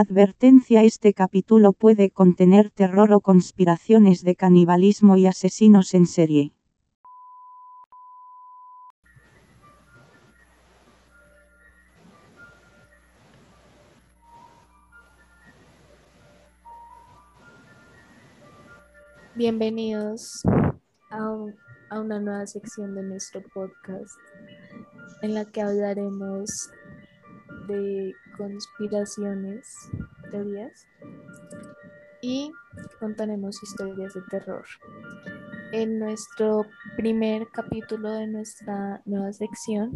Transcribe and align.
Advertencia 0.00 0.84
Este 0.84 1.12
capítulo 1.12 1.72
puede 1.72 2.12
contener 2.12 2.70
terror 2.70 3.12
o 3.12 3.20
conspiraciones 3.20 4.22
de 4.22 4.36
canibalismo 4.36 5.16
y 5.16 5.26
asesinos 5.26 5.92
en 5.92 6.06
serie. 6.06 6.52
Bienvenidos 19.34 20.42
a, 21.10 21.18
a 21.90 22.00
una 22.00 22.20
nueva 22.20 22.46
sección 22.46 22.94
de 22.94 23.02
nuestro 23.02 23.42
podcast 23.52 24.14
en 25.22 25.34
la 25.34 25.44
que 25.44 25.60
hablaremos 25.60 26.70
de 27.66 28.12
conspiraciones, 28.36 29.66
teorías 30.30 30.86
y 32.20 32.52
contaremos 32.98 33.62
historias 33.62 34.14
de 34.14 34.22
terror. 34.30 34.64
En 35.72 35.98
nuestro 35.98 36.64
primer 36.96 37.48
capítulo 37.48 38.10
de 38.12 38.26
nuestra 38.26 39.02
nueva 39.04 39.32
sección 39.32 39.92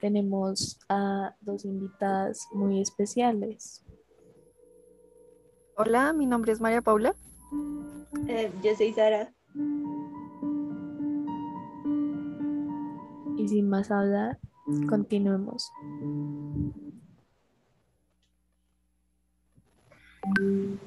tenemos 0.00 0.78
a 0.88 1.34
dos 1.40 1.64
invitadas 1.64 2.48
muy 2.52 2.80
especiales. 2.80 3.84
Hola, 5.76 6.12
mi 6.12 6.26
nombre 6.26 6.52
es 6.52 6.60
María 6.60 6.82
Paula. 6.82 7.14
Eh, 8.28 8.50
yo 8.62 8.74
soy 8.76 8.92
Sara. 8.92 9.32
Y 13.36 13.48
sin 13.48 13.68
más 13.68 13.90
hablar, 13.90 14.38
continuemos. 14.88 15.70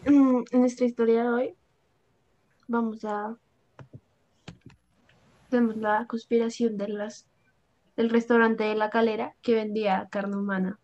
Mm, 0.05 0.43
En 0.51 0.59
nuestra 0.61 0.85
historia 0.85 1.23
de 1.23 1.29
hoy 1.29 1.55
vamos 2.67 3.05
a 3.05 3.37
tenemos 5.49 5.77
la 5.77 6.05
conspiración 6.07 6.77
de 6.77 6.89
las 6.89 7.27
del 7.95 8.09
restaurante 8.09 8.63
de 8.63 8.75
La 8.75 8.89
Calera 8.89 9.35
que 9.41 9.55
vendía 9.55 10.07
carne 10.11 10.37
humana. 10.37 10.79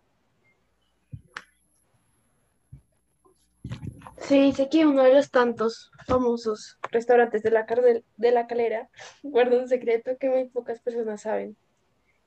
Se 4.17 4.35
dice 4.35 4.69
que 4.69 4.85
uno 4.85 5.03
de 5.03 5.13
los 5.13 5.29
tantos 5.31 5.91
famosos 6.07 6.79
restaurantes 6.91 7.43
de 7.43 7.51
la, 7.51 7.65
carne- 7.65 8.03
de 8.17 8.31
la 8.31 8.47
Calera 8.47 8.89
guarda 9.21 9.57
un 9.59 9.67
secreto 9.67 10.17
que 10.17 10.29
muy 10.29 10.45
pocas 10.49 10.79
personas 10.81 11.21
saben. 11.21 11.57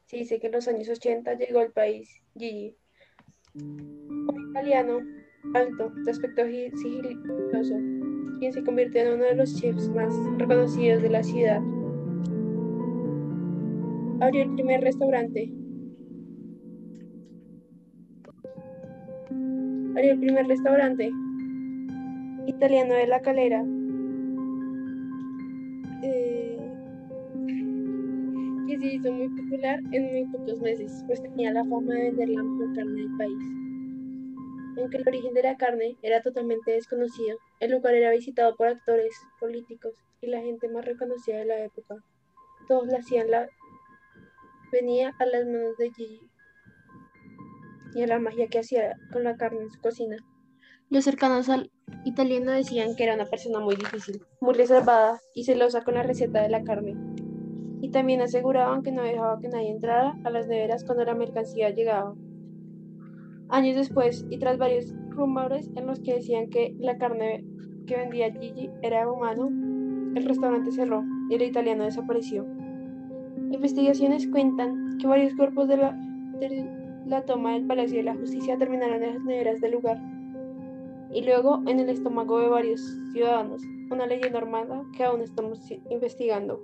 Se 0.07 0.17
dice 0.19 0.39
que 0.39 0.47
en 0.47 0.53
los 0.53 0.69
años 0.69 0.89
80 0.89 1.35
llegó 1.35 1.59
al 1.61 1.73
país 1.73 2.09
Gigi, 2.39 2.77
un 3.55 4.49
italiano 4.51 4.99
alto, 5.55 5.91
de 6.05 6.11
aspecto 6.11 6.45
gi- 6.47 6.71
sigiloso, 6.77 7.75
quien 8.39 8.53
se 8.53 8.63
convirtió 8.63 9.03
en 9.03 9.15
uno 9.15 9.25
de 9.25 9.35
los 9.35 9.55
chefs 9.57 9.89
más 9.91 10.15
reconocidos 10.39 11.03
de 11.03 11.11
la 11.11 11.23
ciudad. 11.23 11.61
Abrió 14.21 14.43
el 14.45 14.55
primer 14.55 14.81
restaurante. 14.83 15.51
Abrió 19.91 20.13
el 20.13 20.19
primer 20.21 20.47
restaurante 20.47 21.11
italiano 22.47 22.95
de 22.95 23.07
la 23.09 23.21
calera. 23.23 23.65
Hizo 28.97 29.13
muy 29.13 29.29
popular 29.29 29.81
en 29.93 30.13
muy 30.13 30.25
pocos 30.27 30.59
meses, 30.61 31.05
pues 31.07 31.23
tenía 31.23 31.53
la 31.53 31.65
fama 31.65 31.95
de 31.95 32.03
vender 32.11 32.29
la 32.31 32.43
mejor 32.43 32.75
carne 32.75 33.03
del 33.03 33.17
país. 33.17 33.67
Aunque 34.79 34.97
el 34.99 35.09
origen 35.09 35.35
de 35.35 35.43
la 35.43 35.57
carne 35.57 35.97
era 36.03 36.21
totalmente 36.23 36.73
desconocido, 36.73 37.39
el 37.61 37.71
lugar 37.71 37.95
era 37.95 38.11
visitado 38.11 38.55
por 38.57 38.69
actores, 38.69 39.15
políticos 39.41 39.95
y 40.21 40.27
la 40.27 40.41
gente 40.43 40.69
más 40.69 40.85
reconocida 40.85 41.39
de 41.39 41.47
la 41.47 41.65
época. 41.65 41.97
Todos 42.69 42.87
la 42.89 42.99
hacían 42.99 43.31
la 43.31 43.49
venía 44.73 45.15
a 45.19 45.27
las 45.27 45.47
manos 45.47 45.77
de 45.79 45.91
Gigi 45.93 46.21
y 47.95 48.03
a 48.03 48.07
la 48.07 48.19
magia 48.19 48.49
que 48.49 48.59
hacía 48.59 48.97
con 49.13 49.25
la 49.25 49.37
carne 49.37 49.63
en 49.63 49.71
su 49.71 49.81
cocina. 49.81 50.17
Los 50.91 51.05
cercanos 51.05 51.49
al 51.49 51.71
italiano 52.05 52.53
decían 52.53 52.95
que 52.95 53.05
era 53.05 53.15
una 53.15 53.27
persona 53.27 53.61
muy 53.61 53.77
difícil, 53.77 54.23
muy 54.41 54.55
reservada 54.55 55.21
y 55.35 55.45
celosa 55.45 55.83
con 55.83 55.95
la 55.95 56.03
receta 56.03 56.43
de 56.43 56.51
la 56.51 56.63
carne. 56.63 57.16
Y 57.81 57.91
también 57.91 58.21
aseguraban 58.21 58.83
que 58.83 58.93
no 58.93 59.03
dejaba 59.03 59.41
que 59.41 59.49
nadie 59.49 59.71
entrara 59.71 60.17
a 60.25 60.31
las 60.31 60.47
neveras 60.49 60.85
cuando 60.85 61.05
la 61.05 61.15
mercancía 61.15 61.71
llegaba. 61.71 62.15
Años 63.49 63.77
después, 63.77 64.25
y 64.29 64.39
tras 64.39 64.59
varios 64.59 64.93
rumores 65.11 65.71
en 65.77 65.87
los 65.87 66.01
que 66.01 66.15
decían 66.15 66.49
que 66.49 66.75
la 66.79 66.99
carne 66.99 67.45
que 67.87 67.97
vendía 67.97 68.33
Gigi 68.33 68.71
era 68.83 69.11
humano, 69.11 69.49
el 70.17 70.25
restaurante 70.25 70.73
cerró 70.73 71.05
y 71.31 71.35
el 71.35 71.43
italiano 71.43 71.85
desapareció. 71.85 72.45
Investigaciones 73.53 74.27
cuentan 74.29 74.99
que 74.99 75.07
varios 75.07 75.35
cuerpos 75.35 75.69
de 75.69 75.77
la, 75.77 75.93
de 76.41 76.69
la 77.07 77.25
toma 77.25 77.53
del 77.53 77.67
Palacio 77.67 77.99
de 77.99 78.05
la 78.05 78.17
Justicia 78.17 78.59
terminaron 78.59 79.03
en 79.03 79.15
las 79.15 79.23
neveras 79.23 79.61
del 79.61 79.73
lugar 79.73 80.01
y 81.13 81.23
luego 81.23 81.63
en 81.67 81.81
el 81.81 81.89
estómago 81.89 82.41
de 82.41 82.49
varios 82.49 82.81
ciudadanos, 83.13 83.63
una 83.91 84.07
leyenda 84.07 84.39
armada 84.39 84.85
que 84.97 85.05
aún 85.05 85.23
estamos 85.23 85.61
investigando. 85.89 86.61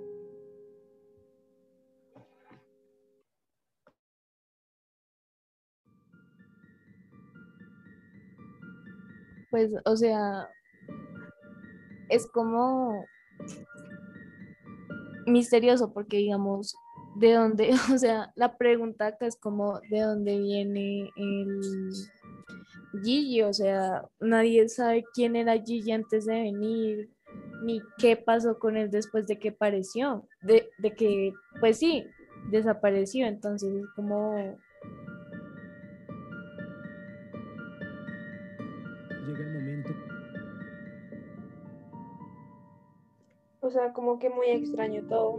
Pues, 9.53 9.71
o 9.85 9.95
sea, 9.95 10.49
es 12.09 12.25
como 12.25 13.05
misterioso 15.27 15.93
porque, 15.93 16.17
digamos, 16.17 16.75
de 17.17 17.33
dónde, 17.33 17.69
o 17.93 17.97
sea, 17.99 18.33
la 18.35 18.57
pregunta 18.57 19.05
acá 19.05 19.27
es 19.27 19.35
como, 19.35 19.79
¿de 19.91 19.99
dónde 19.99 20.39
viene 20.39 21.07
el 21.15 21.61
Gigi? 23.03 23.43
O 23.43 23.53
sea, 23.53 24.09
nadie 24.19 24.67
sabe 24.69 25.03
quién 25.13 25.35
era 25.35 25.61
Gigi 25.61 25.91
antes 25.91 26.25
de 26.25 26.33
venir, 26.33 27.11
ni 27.63 27.79
qué 27.99 28.17
pasó 28.17 28.57
con 28.57 28.75
él 28.75 28.89
después 28.89 29.27
de 29.27 29.37
que 29.37 29.49
apareció, 29.49 30.27
de, 30.41 30.67
de 30.79 30.95
que, 30.95 31.31
pues 31.59 31.77
sí, 31.77 32.07
desapareció, 32.49 33.27
entonces 33.27 33.71
es 33.71 33.85
como, 33.95 34.57
sea, 43.73 43.93
como 43.93 44.19
que 44.19 44.29
muy 44.29 44.47
extraño 44.47 45.03
todo. 45.07 45.35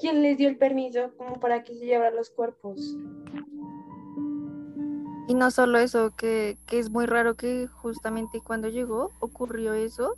¿Quién 0.00 0.22
les 0.22 0.38
dio 0.38 0.48
el 0.48 0.56
permiso 0.56 1.10
como 1.16 1.40
para 1.40 1.62
que 1.62 1.74
se 1.74 1.86
llevaran 1.86 2.16
los 2.16 2.30
cuerpos? 2.30 2.96
Y 5.28 5.34
no 5.34 5.50
solo 5.50 5.78
eso, 5.78 6.10
que, 6.16 6.58
que 6.66 6.78
es 6.78 6.90
muy 6.90 7.06
raro 7.06 7.34
que 7.34 7.66
justamente 7.68 8.40
cuando 8.40 8.68
llegó 8.68 9.10
ocurrió 9.20 9.74
eso 9.74 10.16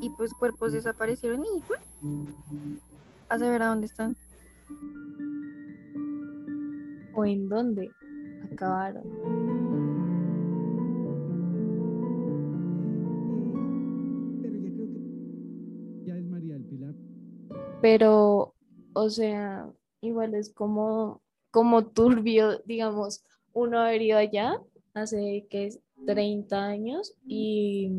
y 0.00 0.10
pues 0.10 0.34
cuerpos 0.34 0.72
desaparecieron 0.72 1.44
y 1.44 1.62
a 3.28 3.38
saber 3.38 3.62
a 3.62 3.68
dónde 3.68 3.86
están. 3.86 4.16
o 7.18 7.24
en 7.24 7.48
dónde 7.48 7.90
acabaron. 8.52 9.57
Pero, 17.80 18.54
o 18.92 19.10
sea, 19.10 19.70
igual 20.00 20.34
es 20.34 20.52
como, 20.52 21.22
como 21.50 21.86
turbio, 21.86 22.58
digamos, 22.64 23.24
uno 23.52 23.80
haber 23.80 24.02
ido 24.02 24.18
allá 24.18 24.60
hace 24.94 25.46
que 25.50 25.70
30 26.06 26.64
años 26.64 27.14
y, 27.26 27.90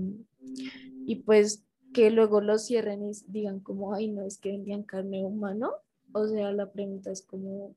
y 1.06 1.16
pues 1.18 1.64
que 1.94 2.12
luego 2.12 2.42
lo 2.42 2.58
cierren 2.58 3.04
y 3.04 3.12
digan 3.28 3.60
como, 3.60 3.94
ay, 3.94 4.10
no, 4.10 4.24
es 4.24 4.38
que 4.38 4.52
vendían 4.52 4.84
carne 4.84 5.26
humano. 5.26 5.74
O 6.14 6.28
sea, 6.28 6.52
la 6.52 6.72
pregunta 6.72 7.12
es 7.12 7.22
como, 7.22 7.76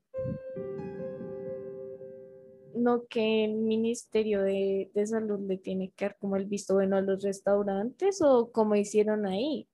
no 2.75 3.07
que 3.07 3.45
el 3.45 3.55
Ministerio 3.55 4.43
de, 4.43 4.91
de 4.95 5.07
Salud 5.07 5.41
le 5.41 5.59
tiene 5.59 5.93
que 5.95 6.07
dar 6.07 6.17
como 6.19 6.37
el 6.37 6.47
visto 6.47 6.75
bueno 6.75 6.97
a 6.97 7.01
los 7.01 7.23
restaurantes 7.23 8.21
o 8.23 8.51
como 8.51 8.75
hicieron 8.75 9.27
ahí. 9.27 9.69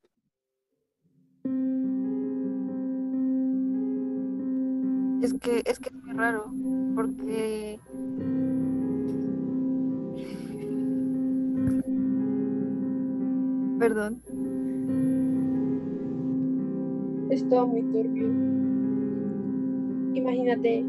Es 5.29 5.35
que 5.35 5.63
es 5.67 5.79
que 5.79 5.91
es 5.91 6.05
muy 6.05 6.15
raro 6.15 6.51
porque 6.95 7.79
perdón, 13.79 14.23
Es 17.29 17.47
todo 17.51 17.67
muy 17.67 17.83
turbio. 17.83 18.27
Imagínate 20.15 20.83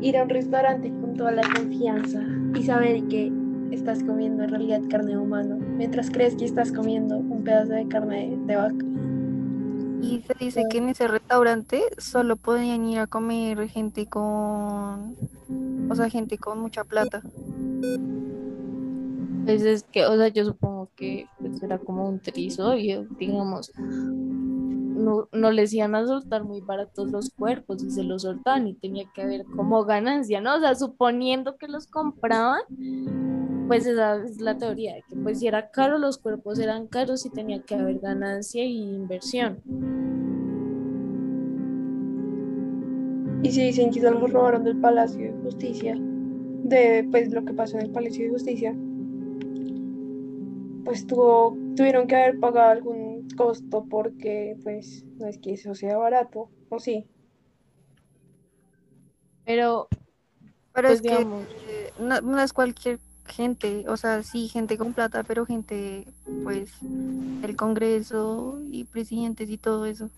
ir 0.00 0.16
a 0.16 0.22
un 0.22 0.28
restaurante 0.28 0.92
con 1.00 1.14
toda 1.14 1.32
la 1.32 1.42
confianza 1.42 2.22
y 2.54 2.62
saber 2.62 3.02
que 3.08 3.32
estás 3.72 4.04
comiendo 4.04 4.44
en 4.44 4.50
realidad 4.50 4.80
carne 4.88 5.10
de 5.10 5.18
humano, 5.18 5.58
mientras 5.76 6.08
crees 6.08 6.36
que 6.36 6.44
estás 6.44 6.70
comiendo 6.70 7.18
un 7.18 7.42
pedazo 7.42 7.72
de 7.72 7.88
carne 7.88 8.38
de 8.46 8.54
vaca. 8.54 8.89
Y 10.10 10.22
se 10.22 10.34
dice 10.34 10.64
que 10.68 10.78
en 10.78 10.88
ese 10.88 11.06
restaurante 11.06 11.82
solo 11.98 12.36
podían 12.36 12.84
ir 12.86 12.98
a 12.98 13.06
comer 13.06 13.68
gente 13.68 14.06
con, 14.06 15.16
o 15.88 15.94
sea, 15.94 16.10
gente 16.10 16.36
con 16.36 16.58
mucha 16.58 16.82
plata. 16.82 17.22
Pues 19.44 19.62
es 19.62 19.84
que, 19.84 20.04
o 20.06 20.16
sea, 20.16 20.28
yo 20.28 20.44
supongo 20.44 20.90
que 20.96 21.26
pues, 21.38 21.62
era 21.62 21.78
como 21.78 22.08
un 22.08 22.18
trizo 22.18 22.76
y 22.76 23.06
digamos, 23.18 23.72
no, 23.76 25.28
no 25.32 25.50
les 25.50 25.72
iban 25.72 25.94
a 25.94 26.06
soltar 26.06 26.44
muy 26.44 26.60
baratos 26.60 27.10
los 27.10 27.30
cuerpos 27.30 27.82
y 27.82 27.90
se 27.90 28.02
los 28.02 28.22
soltaban 28.22 28.66
y 28.66 28.74
tenía 28.74 29.04
que 29.14 29.22
haber 29.22 29.44
como 29.44 29.84
ganancia, 29.84 30.40
¿no? 30.40 30.56
O 30.56 30.60
sea, 30.60 30.74
suponiendo 30.74 31.56
que 31.56 31.68
los 31.68 31.86
compraban, 31.86 32.62
pues 33.70 33.86
esa 33.86 34.16
es 34.24 34.40
la 34.40 34.58
teoría, 34.58 34.96
de 34.96 35.02
que 35.02 35.14
pues 35.14 35.38
si 35.38 35.46
era 35.46 35.70
caro, 35.70 35.96
los 35.96 36.18
cuerpos 36.18 36.58
eran 36.58 36.88
caros 36.88 37.24
y 37.24 37.30
tenía 37.30 37.62
que 37.62 37.76
haber 37.76 38.00
ganancia 38.00 38.64
y 38.64 38.82
inversión. 38.82 39.60
Y 43.44 43.52
si 43.52 43.62
dicen 43.62 43.92
que 43.92 44.00
los 44.00 44.32
robaron 44.32 44.64
del 44.64 44.80
Palacio 44.80 45.32
de 45.32 45.40
Justicia, 45.42 45.94
de 45.96 47.06
pues 47.12 47.32
lo 47.32 47.44
que 47.44 47.52
pasó 47.52 47.78
en 47.78 47.84
el 47.84 47.92
Palacio 47.92 48.24
de 48.24 48.30
Justicia, 48.30 48.74
pues 50.84 51.06
tuvo, 51.06 51.56
tuvieron 51.76 52.08
que 52.08 52.16
haber 52.16 52.40
pagado 52.40 52.70
algún 52.70 53.28
costo 53.36 53.86
porque 53.88 54.56
pues 54.64 55.04
no 55.20 55.28
es 55.28 55.38
que 55.38 55.52
eso 55.52 55.76
sea 55.76 55.96
barato, 55.96 56.50
¿o 56.70 56.80
sí? 56.80 57.06
Pero, 59.44 59.86
Pero 60.72 60.88
pues 60.88 60.94
es 60.98 61.02
que 61.02 61.10
digamos, 61.10 61.44
no, 62.00 62.20
no 62.20 62.40
es 62.40 62.52
cualquier 62.52 62.98
gente, 63.30 63.84
o 63.88 63.96
sea, 63.96 64.22
sí, 64.22 64.48
gente 64.48 64.76
con 64.78 64.92
plata, 64.92 65.22
pero 65.24 65.46
gente, 65.46 66.06
pues, 66.44 66.70
del 66.80 67.56
Congreso 67.56 68.60
y 68.70 68.84
presidentes 68.84 69.48
y 69.50 69.58
todo 69.58 69.86
eso. 69.86 70.10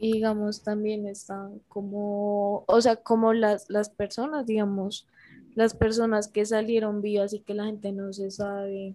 y 0.00 0.12
digamos, 0.12 0.62
también 0.62 1.06
están 1.08 1.60
como, 1.68 2.64
o 2.68 2.80
sea, 2.80 2.96
como 2.96 3.32
las, 3.32 3.68
las 3.68 3.90
personas, 3.90 4.46
digamos, 4.46 5.08
las 5.54 5.74
personas 5.74 6.28
que 6.28 6.46
salieron 6.46 7.02
vivas 7.02 7.32
y 7.34 7.40
que 7.40 7.54
la 7.54 7.64
gente 7.64 7.92
no 7.92 8.12
se 8.12 8.30
sabe. 8.30 8.94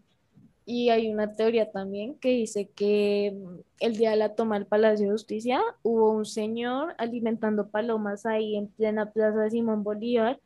Y 0.65 0.89
hay 0.89 1.11
una 1.11 1.33
teoría 1.35 1.71
también 1.71 2.15
que 2.19 2.29
dice 2.29 2.69
que 2.73 3.35
mm, 3.37 3.59
el 3.81 3.97
día 3.97 4.11
de 4.11 4.15
la 4.17 4.35
toma 4.35 4.55
del 4.55 4.65
Palacio 4.65 5.07
de 5.07 5.11
Justicia 5.11 5.61
hubo 5.83 6.11
un 6.11 6.25
señor 6.25 6.95
alimentando 6.97 7.67
palomas 7.69 8.25
ahí 8.25 8.55
en 8.55 8.67
plena 8.69 9.11
plaza 9.11 9.41
de 9.41 9.51
Simón 9.51 9.83
Bolívar 9.83 10.39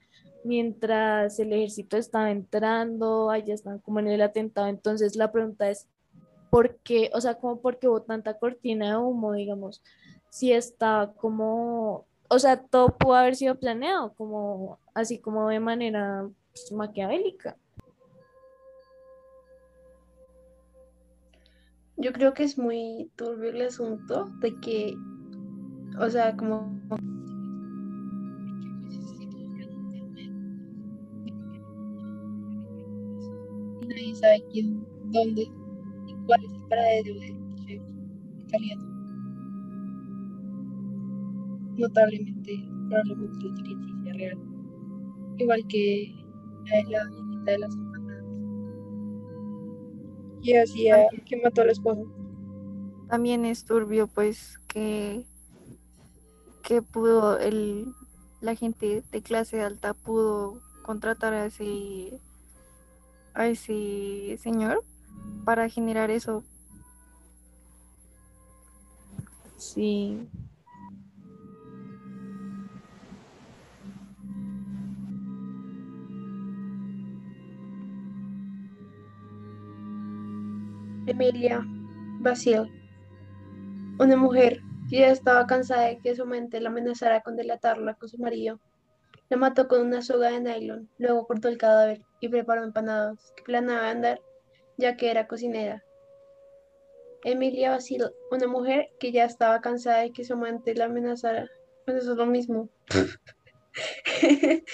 mientras 0.47 1.39
el 1.39 1.53
ejército 1.53 1.97
estaba 1.97 2.31
entrando, 2.31 3.29
allá 3.29 3.53
están 3.53 3.79
como 3.79 3.99
en 3.99 4.07
el 4.07 4.21
atentado. 4.21 4.67
Entonces 4.67 5.15
la 5.15 5.31
pregunta 5.31 5.69
es, 5.69 5.88
¿por 6.49 6.77
qué? 6.77 7.11
O 7.13 7.21
sea, 7.21 7.35
como 7.35 7.59
por 7.61 7.77
qué 7.77 7.88
hubo 7.88 8.01
tanta 8.01 8.38
cortina 8.39 8.91
de 8.91 8.97
humo, 8.97 9.33
digamos, 9.33 9.83
si 10.29 10.51
está 10.53 11.13
como, 11.17 12.05
o 12.29 12.39
sea, 12.39 12.61
todo 12.61 12.97
pudo 12.97 13.15
haber 13.15 13.35
sido 13.35 13.55
planeado, 13.59 14.13
como 14.13 14.79
así 14.94 15.19
como 15.19 15.49
de 15.49 15.59
manera 15.59 16.27
pues, 16.51 16.71
maquiavélica. 16.71 17.57
Yo 21.97 22.13
creo 22.13 22.33
que 22.33 22.43
es 22.43 22.57
muy 22.57 23.11
turbio 23.15 23.50
el 23.50 23.61
asunto 23.63 24.25
de 24.39 24.55
que, 24.59 24.95
o 26.00 26.09
sea, 26.09 26.38
como... 26.38 26.79
Nadie 33.97 34.15
sabe 34.15 34.44
quién, 34.51 34.85
dónde 35.05 35.41
y 35.41 36.13
cuál 36.27 36.44
es 36.45 36.51
el 36.51 36.61
paradero 36.69 37.19
del 37.19 37.55
chef 37.65 37.81
italiano. 38.45 38.83
Notablemente, 41.77 42.63
probablemente 42.89 43.45
la 43.47 44.03
sea 44.03 44.13
real. 44.13 44.38
Igual 45.39 45.67
que 45.67 46.13
la 46.65 46.77
de 46.77 46.91
la 46.91 47.09
niñita 47.09 47.51
de 47.51 47.57
las 47.57 47.73
empanadas. 47.73 48.25
Y 50.43 50.53
así 50.53 50.89
a 50.89 51.07
que 51.25 51.41
mató 51.41 51.61
a 51.61 51.65
la 51.65 51.71
esposa. 51.71 52.01
También 53.09 53.45
es 53.45 53.65
turbio, 53.65 54.05
pues, 54.05 54.59
que, 54.67 55.25
que 56.61 56.83
pudo 56.83 57.39
el, 57.39 57.88
la 58.41 58.53
gente 58.53 59.01
de 59.11 59.21
clase 59.23 59.63
alta 59.63 59.95
pudo 59.95 60.61
contratar 60.83 61.33
a 61.33 61.47
ese, 61.47 62.19
a 63.38 63.48
ese 63.48 64.36
señor 64.42 64.84
para 65.45 65.69
generar 65.69 66.10
eso. 66.10 66.44
Sí. 69.57 70.28
Emilia 81.06 81.63
Basil, 82.19 82.63
una 84.00 84.18
mujer 84.18 84.62
que 84.89 85.00
ya 85.00 85.12
estaba 85.12 85.45
cansada 85.45 85.84
de 85.84 86.00
que 86.00 86.16
su 86.16 86.25
mente 86.25 86.60
la 86.60 86.69
amenazara 86.69 87.22
con 87.22 87.36
delatarla 87.36 87.94
con 87.94 88.10
su 88.10 88.18
marido. 88.18 88.60
La 89.30 89.38
mató 89.38 89.68
con 89.68 89.81
una 89.86 90.01
soga 90.01 90.31
de 90.31 90.42
nylon, 90.42 90.89
luego 90.98 91.28
cortó 91.28 91.50
el 91.50 91.57
cadáver 91.57 92.06
y 92.19 92.29
preparó 92.29 92.63
empanadas 92.63 93.33
que 93.35 93.43
planeaba 93.43 93.87
vender 93.93 94.21
ya 94.77 94.95
que 94.95 95.11
era 95.11 95.27
cocinera. 95.27 95.83
Emilia 97.23 97.71
Basil, 97.71 98.05
una 98.31 98.47
mujer 98.47 98.89
que 98.99 99.11
ya 99.11 99.25
estaba 99.25 99.59
cansada 99.59 100.01
de 100.01 100.11
que 100.11 100.23
su 100.23 100.33
amante 100.33 100.75
la 100.75 100.85
amenazara. 100.85 101.49
Pues 101.85 101.97
eso 101.97 102.11
es 102.11 102.17
lo 102.17 102.25
mismo. 102.25 102.69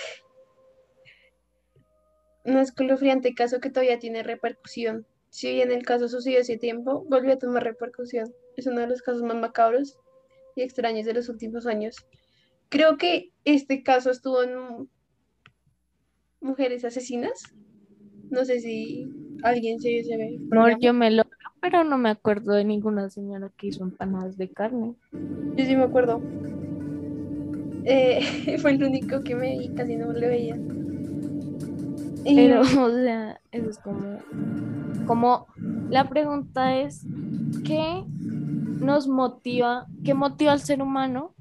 Un 2.46 2.58
escalofriante 2.58 3.34
caso 3.34 3.62
que 3.62 3.70
todavía 3.70 4.00
tiene 4.00 4.22
repercusión. 4.24 5.08
Si 5.30 5.54
bien 5.54 5.72
el 5.72 5.86
caso 5.86 6.10
sucedió 6.10 6.42
hace 6.42 6.58
tiempo, 6.58 7.06
volvió 7.08 7.34
a 7.34 7.38
tomar 7.38 7.64
repercusión. 7.64 8.34
Es 8.58 8.68
uno 8.68 8.82
de 8.82 8.88
los 8.88 9.02
casos 9.02 9.24
más 9.24 9.38
macabros 9.38 9.98
y 10.56 10.62
extraños 10.62 11.06
de 11.06 11.14
los 11.14 11.30
últimos 11.30 11.66
años. 11.66 11.96
Creo 12.70 12.98
que 12.98 13.32
este 13.46 13.82
caso 13.84 14.12
estuvo 14.12 14.44
en 14.44 14.90
Mujeres 16.44 16.86
Asesinas. 16.86 17.42
No 18.30 18.46
sé 18.46 18.60
si 18.60 19.08
alguien 19.44 19.80
se 19.80 20.00
ese 20.00 20.38
No, 20.52 20.78
yo 20.80 20.94
me 20.94 21.10
lo 21.10 21.24
pero 21.62 21.86
no 21.86 21.98
me 21.98 22.10
acuerdo 22.10 22.54
de 22.56 22.66
ninguna 22.66 23.10
señora 23.10 23.50
que 23.56 23.68
hizo 23.68 23.86
empanadas 23.86 24.38
de 24.38 24.50
carne. 24.50 24.96
Yo 25.56 25.66
sí 25.66 25.76
me 25.78 25.84
acuerdo. 25.84 26.20
Eh, 27.86 28.20
fue 28.62 28.72
el 28.72 28.84
único 28.84 29.24
que 29.24 29.34
me 29.34 29.58
vi, 29.58 29.70
casi 29.70 29.96
no 29.96 30.12
le 30.12 30.28
veía. 30.28 30.58
Y- 32.26 32.36
Pero, 32.36 32.62
o 32.86 32.92
sea, 32.92 33.40
eso 33.52 33.70
es 33.70 33.78
como, 33.80 34.20
como 35.08 35.48
la 35.90 36.10
pregunta 36.10 36.76
es, 36.78 37.06
¿qué 37.66 38.04
nos 38.82 39.08
motiva, 39.08 39.88
qué 40.04 40.14
motiva 40.14 40.52
al 40.52 40.60
ser 40.60 40.82
humano 40.82 41.34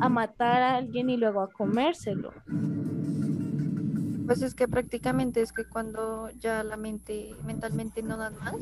a 0.00 0.08
matar 0.08 0.62
a 0.62 0.76
alguien 0.76 1.10
y 1.10 1.16
luego 1.16 1.42
a 1.42 1.52
comérselo? 1.52 2.32
Pues 4.26 4.42
es 4.42 4.54
que 4.54 4.68
prácticamente 4.68 5.42
es 5.42 5.52
que 5.52 5.64
cuando 5.64 6.30
ya 6.40 6.64
la 6.64 6.76
mente 6.76 7.34
mentalmente 7.44 8.02
no 8.02 8.16
dan 8.16 8.34
más, 8.38 8.56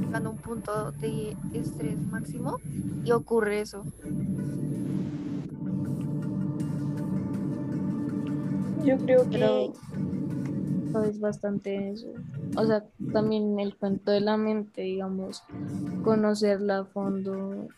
llegan 0.00 0.26
a 0.26 0.30
un 0.30 0.38
punto 0.38 0.92
de 0.92 1.36
estrés 1.54 1.98
máximo 2.06 2.58
y 3.04 3.12
ocurre 3.12 3.60
eso. 3.60 3.84
yo 8.88 8.96
creo 8.98 9.28
que 9.28 9.38
Pero 10.92 11.04
es 11.04 11.20
bastante 11.20 11.90
eso. 11.90 12.06
O 12.56 12.64
sea, 12.64 12.84
también 13.12 13.60
el 13.60 13.76
cuento 13.76 14.10
de 14.10 14.20
la 14.20 14.36
mente, 14.36 14.82
digamos, 14.82 15.42
conocerla 16.02 16.78
a 16.78 16.84
fondo 16.86 17.68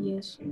y 0.00 0.12
eso. 0.12 0.42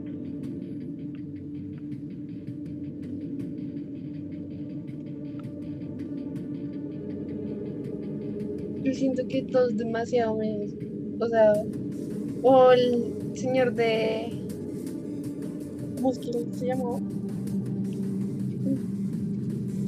Yo 8.83 8.95
siento 8.95 9.27
que 9.29 9.43
todo 9.43 9.69
es 9.69 9.77
demasiado 9.77 10.37
menos. 10.37 10.73
O 11.21 11.29
sea, 11.29 11.53
o 12.43 12.73
el 12.73 13.33
señor 13.35 13.75
de. 13.75 14.39
¿Cómo 15.97 16.11
es 16.11 16.19
que 16.19 16.33
se 16.53 16.67
llamó? 16.67 17.01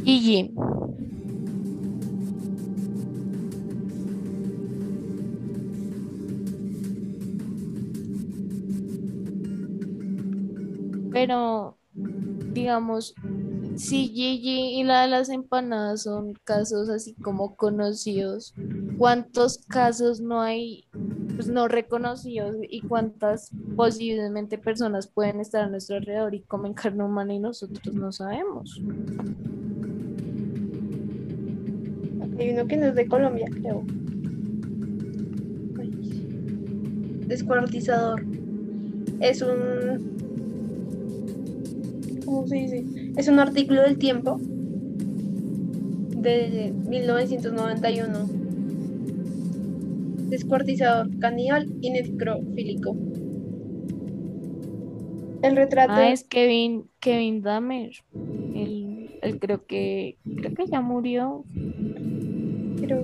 Gigi, 0.05 0.53
pero 11.25 11.79
digamos, 12.53 13.15
si 13.77 14.09
Gigi 14.09 14.79
y 14.79 14.85
la 14.85 15.03
de 15.03 15.09
las 15.09 15.31
empanadas 15.31 16.03
son 16.03 16.35
casos 16.45 16.89
así 16.91 17.15
como 17.15 17.57
conocidos, 17.57 18.53
¿cuántos 18.99 19.59
casos 19.69 20.21
no 20.21 20.41
hay 20.41 20.87
pues, 21.35 21.49
no 21.49 21.69
reconocidos 21.69 22.57
y 22.69 22.81
cuántas 22.83 23.51
posiblemente 23.77 24.59
personas 24.59 25.07
pueden 25.07 25.41
estar 25.41 25.65
a 25.65 25.69
nuestro 25.69 25.97
alrededor 25.97 26.35
y 26.35 26.43
comen 26.43 26.75
carne 26.75 27.05
humana 27.05 27.35
y 27.35 27.39
nosotros 27.39 27.95
no 27.95 28.13
sabemos? 28.13 28.81
Hay 32.39 32.51
uno 32.51 32.67
que 32.67 32.77
no 32.77 32.87
es 32.87 32.95
de 32.95 33.07
Colombia, 33.07 33.47
creo. 33.53 33.85
Descuartizador. 37.27 38.25
Es 39.21 39.41
un. 39.41 40.15
¿Cómo 42.25 42.47
se 42.47 42.57
dice? 42.57 42.85
Es 43.17 43.29
un 43.29 43.39
artículo 43.39 43.83
del 43.83 43.99
tiempo 43.99 44.39
de 46.25 46.73
1991. 46.89 48.34
Descuartizador 50.31 51.09
caníbal 51.21 51.69
y 51.81 51.91
necrofílico. 51.91 52.97
El 55.43 55.57
retrato. 55.57 55.93
Ah, 55.93 56.11
es 56.11 56.25
Kevin, 56.25 56.91
Kevin 57.01 57.43
Dahmer. 57.43 57.93
Él, 58.53 59.11
él 59.21 59.39
creo 59.39 59.67
que 59.67 60.19
creo 60.37 60.55
que 60.55 60.67
ya 60.67 60.81
murió. 60.81 61.45
Creo. 62.77 63.03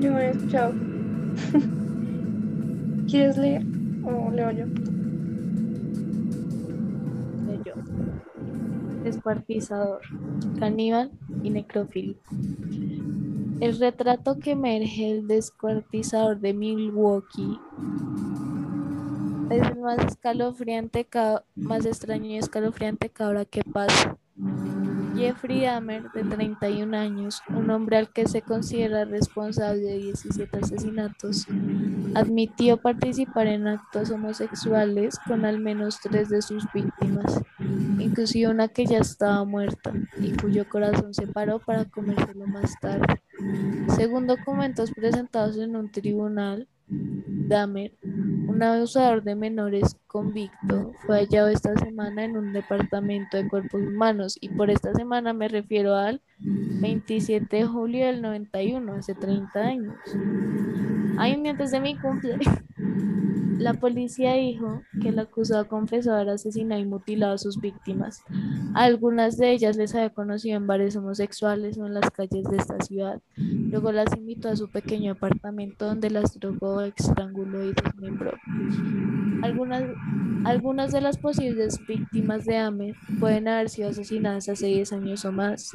Yo 0.00 0.12
no 0.12 0.18
he 0.18 0.30
escuchado. 0.30 0.72
¿Quieres 3.08 3.36
leer? 3.36 3.62
¿O 4.02 4.30
leo 4.30 4.50
yo? 4.52 4.64
Soy 7.44 7.60
yo. 7.64 7.74
Descuartizador, 9.02 10.00
caníbal 10.58 11.12
y 11.42 11.50
necrofílico. 11.50 12.30
El 13.60 13.78
retrato 13.78 14.38
que 14.38 14.52
emerge 14.52 15.14
del 15.14 15.26
descuartizador 15.28 16.40
de 16.40 16.54
Milwaukee 16.54 17.58
es 19.50 19.62
el 19.68 19.78
más 19.80 19.98
escalofriante, 20.06 21.04
ca- 21.04 21.44
más 21.56 21.84
extraño 21.84 22.26
y 22.26 22.36
escalofriante 22.38 23.08
que 23.10 23.22
ahora 23.22 23.44
que 23.44 23.62
pasa. 23.64 24.16
Jeffrey 25.16 25.62
Dahmer, 25.62 26.10
de 26.12 26.22
31 26.22 26.94
años, 26.94 27.42
un 27.48 27.68
hombre 27.70 27.98
al 27.98 28.10
que 28.10 28.26
se 28.26 28.40
considera 28.42 29.04
responsable 29.04 29.82
de 29.82 29.98
17 29.98 30.58
asesinatos, 30.62 31.46
admitió 32.14 32.76
participar 32.78 33.48
en 33.48 33.66
actos 33.66 34.10
homosexuales 34.10 35.18
con 35.26 35.44
al 35.44 35.58
menos 35.58 35.98
tres 36.00 36.28
de 36.30 36.40
sus 36.40 36.64
víctimas, 36.72 37.42
inclusive 37.98 38.50
una 38.50 38.68
que 38.68 38.86
ya 38.86 38.98
estaba 38.98 39.44
muerta 39.44 39.92
y 40.22 40.30
cuyo 40.32 40.66
corazón 40.68 41.12
se 41.12 41.26
paró 41.26 41.58
para 41.58 41.84
comérselo 41.86 42.46
más 42.46 42.72
tarde. 42.80 43.20
Según 43.96 44.26
documentos 44.26 44.90
presentados 44.92 45.56
en 45.58 45.76
un 45.76 45.90
tribunal, 45.90 46.68
Dahmer, 46.88 47.92
un 48.02 48.62
abusador 48.62 49.22
de 49.22 49.34
menores 49.34 49.96
convicto, 50.06 50.92
fue 51.06 51.20
hallado 51.20 51.48
esta 51.48 51.76
semana 51.76 52.24
en 52.24 52.36
un 52.36 52.52
departamento 52.52 53.36
de 53.36 53.48
cuerpos 53.48 53.80
humanos 53.80 54.36
y 54.40 54.48
por 54.48 54.70
esta 54.70 54.92
semana 54.94 55.32
me 55.32 55.48
refiero 55.48 55.94
al 55.94 56.20
27 56.38 57.56
de 57.56 57.64
julio 57.64 58.06
del 58.06 58.22
91, 58.22 58.94
hace 58.94 59.14
30 59.14 59.60
años. 59.60 59.94
Ay, 61.18 61.34
un 61.34 61.42
día 61.42 61.52
antes 61.52 61.70
de 61.70 61.80
mi 61.80 61.96
cumple. 61.96 62.38
La 63.60 63.74
policía 63.74 64.32
dijo 64.34 64.80
que 65.02 65.10
el 65.10 65.18
acusado 65.18 65.68
confesó 65.68 66.14
haber 66.14 66.30
asesinado 66.30 66.80
y 66.80 66.86
mutilado 66.86 67.34
a 67.34 67.38
sus 67.38 67.60
víctimas. 67.60 68.24
Algunas 68.74 69.36
de 69.36 69.52
ellas 69.52 69.76
les 69.76 69.94
había 69.94 70.08
conocido 70.08 70.56
en 70.56 70.66
bares 70.66 70.96
homosexuales 70.96 71.76
o 71.76 71.86
en 71.86 71.92
las 71.92 72.10
calles 72.10 72.44
de 72.44 72.56
esta 72.56 72.80
ciudad. 72.80 73.20
Luego 73.36 73.92
las 73.92 74.16
invitó 74.16 74.48
a 74.48 74.56
su 74.56 74.70
pequeño 74.70 75.12
apartamento 75.12 75.84
donde 75.84 76.08
las 76.08 76.40
drogó, 76.40 76.80
estranguló 76.80 77.62
y 77.68 77.74
desmembró. 77.74 78.32
Algunas, 79.42 79.84
algunas 80.46 80.90
de 80.90 81.02
las 81.02 81.18
posibles 81.18 81.78
víctimas 81.86 82.46
de 82.46 82.56
Amer 82.56 82.94
pueden 83.18 83.46
haber 83.46 83.68
sido 83.68 83.90
asesinadas 83.90 84.48
hace 84.48 84.68
10 84.68 84.92
años 84.94 85.24
o 85.26 85.32
más. 85.32 85.72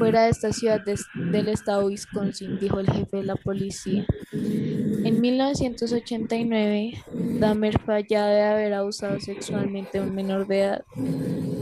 Fuera 0.00 0.22
de 0.22 0.30
esta 0.30 0.50
ciudad 0.50 0.80
del 1.14 1.48
estado 1.48 1.86
Wisconsin, 1.86 2.58
dijo 2.58 2.80
el 2.80 2.90
jefe 2.90 3.18
de 3.18 3.22
la 3.22 3.36
policía. 3.36 4.06
En 4.32 5.20
1989, 5.20 7.04
Dahmer 7.38 7.78
fue 7.80 7.96
hallado 7.96 8.30
de 8.30 8.40
haber 8.40 8.72
abusado 8.72 9.20
sexualmente 9.20 9.98
a 9.98 10.02
un 10.02 10.14
menor 10.14 10.46
de 10.46 10.60
edad. 10.60 10.84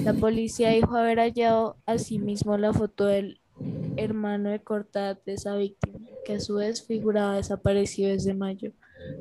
La 0.04 0.14
policía 0.14 0.70
dijo 0.70 0.96
haber 0.96 1.18
hallado 1.18 1.78
asimismo 1.84 2.56
la 2.56 2.72
foto 2.72 3.06
del 3.06 3.40
hermano 3.96 4.50
de 4.50 4.60
corta 4.60 5.00
edad 5.00 5.18
de 5.26 5.32
esa 5.32 5.56
víctima, 5.56 5.98
que 6.24 6.34
a 6.34 6.40
su 6.40 6.54
vez 6.54 6.86
figuraba 6.86 7.34
desaparecido 7.34 8.10
desde 8.10 8.34
mayo. 8.34 8.70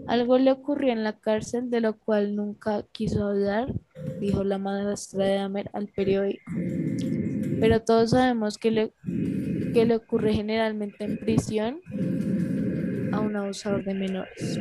Algo 0.06 0.38
le 0.38 0.52
ocurrió 0.52 0.94
en 0.94 1.04
la 1.04 1.14
cárcel 1.14 1.72
de 1.72 1.82
lo 1.82 1.98
cual 1.98 2.36
nunca 2.36 2.86
quiso 2.92 3.26
hablar, 3.26 3.74
dijo 4.20 4.44
la 4.44 4.60
madrastra 4.60 5.26
de 5.26 5.36
Dahmer 5.38 5.72
al 5.74 5.88
periódico. 5.88 6.52
Pero 7.60 7.82
todos 7.82 8.12
sabemos 8.12 8.58
que 8.58 8.72
le, 8.72 8.94
que 9.74 9.86
le 9.86 9.96
ocurre 9.96 10.34
generalmente 10.34 11.04
en 11.04 11.18
prisión 11.18 11.80
a 13.12 13.20
un 13.20 13.36
abusador 13.36 13.84
de 13.84 13.94
menores. 13.94 14.60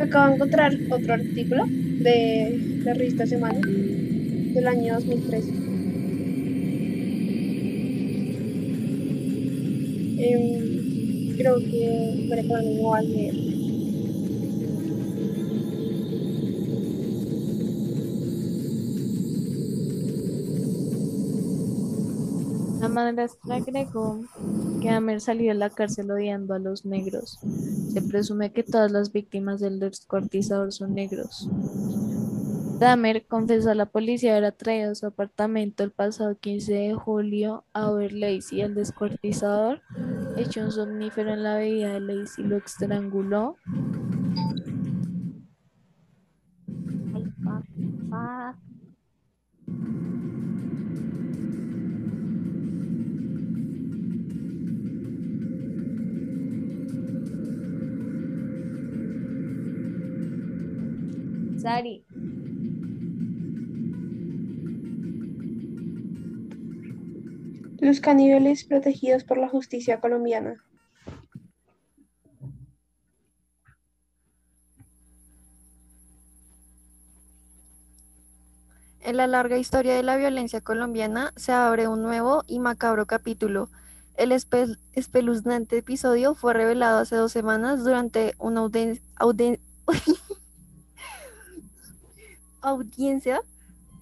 Acabo 0.00 0.28
de 0.28 0.34
encontrar 0.34 0.72
otro 0.90 1.14
artículo 1.14 1.64
de 1.66 2.80
la 2.84 2.94
revista 2.94 3.26
Semana 3.26 3.60
del 3.60 4.68
año 4.68 4.94
2013. 4.94 5.52
Em, 10.16 10.83
creo 11.36 11.58
que 11.58 12.26
María 12.28 12.44
Clara 12.44 12.62
no 12.62 12.88
va 12.90 12.98
a 12.98 13.02
leer. 13.02 13.34
La 22.80 22.88
madrastra 22.88 23.56
agregó 23.56 24.20
que 24.82 24.88
Dahmer 24.88 25.20
salió 25.20 25.52
de 25.52 25.58
la 25.58 25.70
cárcel 25.70 26.10
odiando 26.10 26.54
a 26.54 26.58
los 26.58 26.84
negros. 26.84 27.38
Se 27.92 28.02
presume 28.02 28.52
que 28.52 28.62
todas 28.62 28.92
las 28.92 29.10
víctimas 29.12 29.60
del 29.60 29.80
descuartizador 29.80 30.72
son 30.72 30.94
negros. 30.94 31.48
Dahmer 32.78 33.26
confesó 33.26 33.70
a 33.70 33.74
la 33.74 33.86
policía 33.86 34.32
haber 34.32 34.46
atraído 34.46 34.92
a 34.92 34.94
su 34.94 35.06
apartamento 35.06 35.84
el 35.84 35.90
pasado 35.90 36.36
15 36.38 36.72
de 36.72 36.94
julio 36.94 37.64
a 37.72 37.90
ver 37.90 38.12
Lacey, 38.12 38.60
el 38.60 38.74
descuartizador, 38.74 39.80
echó 40.36 40.62
un 40.62 40.72
somnífero 40.72 41.32
en 41.32 41.42
la 41.42 41.56
bebida 41.56 41.94
de 41.94 42.00
Lacey, 42.00 42.44
lo 42.44 42.56
estranguló. 42.56 43.56
Ay. 48.12 48.54
Sari, 61.64 62.04
Los 67.84 68.00
caníbales 68.00 68.64
protegidos 68.64 69.22
por 69.24 69.36
la 69.36 69.50
justicia 69.50 70.00
colombiana. 70.00 70.54
En 79.02 79.18
la 79.18 79.26
larga 79.26 79.58
historia 79.58 79.94
de 79.94 80.02
la 80.02 80.16
violencia 80.16 80.62
colombiana 80.62 81.34
se 81.36 81.52
abre 81.52 81.86
un 81.86 82.00
nuevo 82.00 82.42
y 82.46 82.58
macabro 82.58 83.04
capítulo. 83.04 83.68
El 84.16 84.32
espe- 84.32 84.78
espeluznante 84.94 85.76
episodio 85.76 86.34
fue 86.34 86.54
revelado 86.54 87.00
hace 87.00 87.16
dos 87.16 87.32
semanas 87.32 87.84
durante 87.84 88.34
una 88.38 88.62
audiencia 92.62 93.42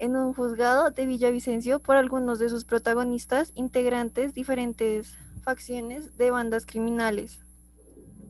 en 0.03 0.17
un 0.17 0.35
juzgado 0.35 0.91
de 0.91 1.07
Villavicencio 1.07 1.79
por 1.79 1.95
algunos 1.95 2.41
de 2.41 2.49
sus 2.49 2.65
protagonistas 2.65 3.53
integrantes 3.55 4.35
diferentes 4.35 5.15
facciones 5.45 6.19
de 6.19 6.33
bandas 6.33 6.67
criminales 6.67 7.39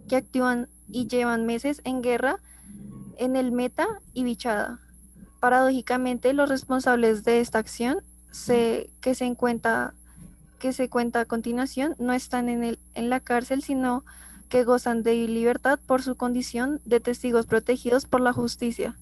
que 0.07 0.17
actúan 0.17 0.69
y 0.91 1.09
llevan 1.09 1.47
meses 1.47 1.81
en 1.85 2.03
guerra 2.03 2.37
en 3.17 3.37
el 3.37 3.53
Meta 3.53 3.89
y 4.13 4.23
Bichada. 4.23 4.81
Paradójicamente, 5.41 6.35
los 6.35 6.51
responsables 6.51 7.25
de 7.25 7.41
esta 7.41 7.59
acción 7.59 8.01
que, 8.47 9.15
se 9.15 9.25
encuentra, 9.25 9.95
que 10.59 10.75
se 10.75 10.91
cuenta 10.91 11.21
a 11.21 11.25
continuación 11.25 11.95
no 11.99 12.13
están 12.13 12.51
en, 12.51 12.65
el, 12.65 12.79
en 12.95 13.09
la 13.09 13.21
cárcel, 13.21 13.63
sino 13.63 14.05
que 14.51 14.65
gozan 14.65 15.03
de 15.03 15.15
libertad 15.27 15.79
por 15.87 16.03
su 16.03 16.17
condición 16.17 16.83
de 16.85 17.01
testigos 17.01 17.47
protegidos 17.47 18.05
por 18.05 18.21
la 18.21 18.35
justicia. 18.35 18.95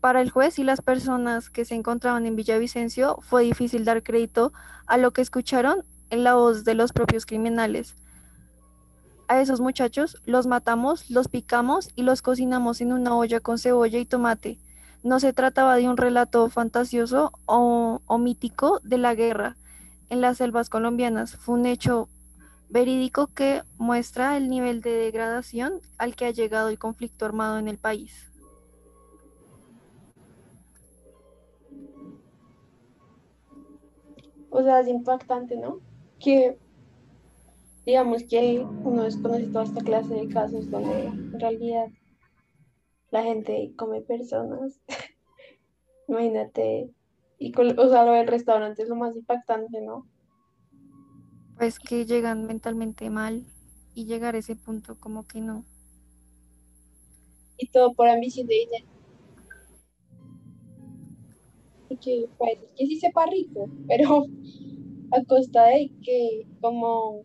Para 0.00 0.22
el 0.22 0.30
juez 0.30 0.58
y 0.58 0.64
las 0.64 0.80
personas 0.80 1.50
que 1.50 1.66
se 1.66 1.74
encontraban 1.74 2.24
en 2.24 2.34
Villavicencio 2.34 3.18
fue 3.20 3.44
difícil 3.44 3.84
dar 3.84 4.02
crédito 4.02 4.52
a 4.86 4.96
lo 4.96 5.10
que 5.10 5.20
escucharon 5.20 5.84
en 6.08 6.24
la 6.24 6.34
voz 6.34 6.64
de 6.64 6.74
los 6.74 6.92
propios 6.92 7.26
criminales. 7.26 7.96
A 9.28 9.40
esos 9.42 9.60
muchachos 9.60 10.16
los 10.24 10.46
matamos, 10.46 11.08
los 11.10 11.28
picamos 11.28 11.90
y 11.96 12.02
los 12.02 12.22
cocinamos 12.22 12.80
en 12.80 12.92
una 12.92 13.14
olla 13.14 13.40
con 13.40 13.58
cebolla 13.58 13.98
y 13.98 14.06
tomate. 14.06 14.58
No 15.02 15.20
se 15.20 15.34
trataba 15.34 15.76
de 15.76 15.88
un 15.88 15.98
relato 15.98 16.48
fantasioso 16.48 17.30
o, 17.44 18.00
o 18.06 18.18
mítico 18.18 18.80
de 18.82 18.98
la 18.98 19.14
guerra 19.14 19.56
en 20.08 20.22
las 20.22 20.38
selvas 20.38 20.70
colombianas. 20.70 21.36
Fue 21.36 21.54
un 21.54 21.66
hecho 21.66 22.08
verídico 22.70 23.28
que 23.28 23.62
muestra 23.76 24.36
el 24.38 24.48
nivel 24.48 24.80
de 24.80 24.92
degradación 24.92 25.74
al 25.98 26.16
que 26.16 26.24
ha 26.24 26.30
llegado 26.30 26.70
el 26.70 26.78
conflicto 26.78 27.26
armado 27.26 27.58
en 27.58 27.68
el 27.68 27.78
país. 27.78 28.29
O 34.50 34.62
sea, 34.62 34.80
es 34.80 34.88
impactante, 34.88 35.56
¿no? 35.56 35.80
Que 36.18 36.58
digamos 37.86 38.24
que 38.24 38.64
uno 38.84 39.04
desconoce 39.04 39.46
toda 39.46 39.64
esta 39.64 39.82
clase 39.82 40.14
de 40.14 40.28
casos 40.28 40.70
donde 40.70 41.06
en 41.06 41.40
realidad 41.40 41.86
la 43.10 43.22
gente 43.22 43.72
come 43.76 44.00
personas. 44.02 44.80
Imagínate. 46.08 46.90
Y 47.38 47.52
con, 47.52 47.78
o 47.78 47.88
sea, 47.88 48.04
lo 48.04 48.12
del 48.12 48.26
restaurante 48.26 48.82
es 48.82 48.88
lo 48.88 48.96
más 48.96 49.16
impactante, 49.16 49.80
¿no? 49.80 50.06
Pues 51.56 51.78
que 51.78 52.04
llegan 52.04 52.46
mentalmente 52.46 53.10
mal 53.10 53.46
y 53.94 54.04
llegar 54.06 54.34
a 54.34 54.38
ese 54.38 54.56
punto 54.56 54.98
como 54.98 55.26
que 55.26 55.40
no. 55.40 55.64
Y 57.56 57.68
todo 57.68 57.94
por 57.94 58.08
ambición 58.08 58.46
de 58.46 58.54
dinero. 58.54 58.89
Y 61.90 61.96
que, 61.96 62.28
pues, 62.38 62.58
que 62.76 62.86
sí 62.86 62.98
sepa 62.98 63.26
rico, 63.26 63.68
pero 63.88 64.26
a 65.12 65.24
costa 65.24 65.66
de 65.66 65.90
que 66.02 66.46
como 66.60 67.24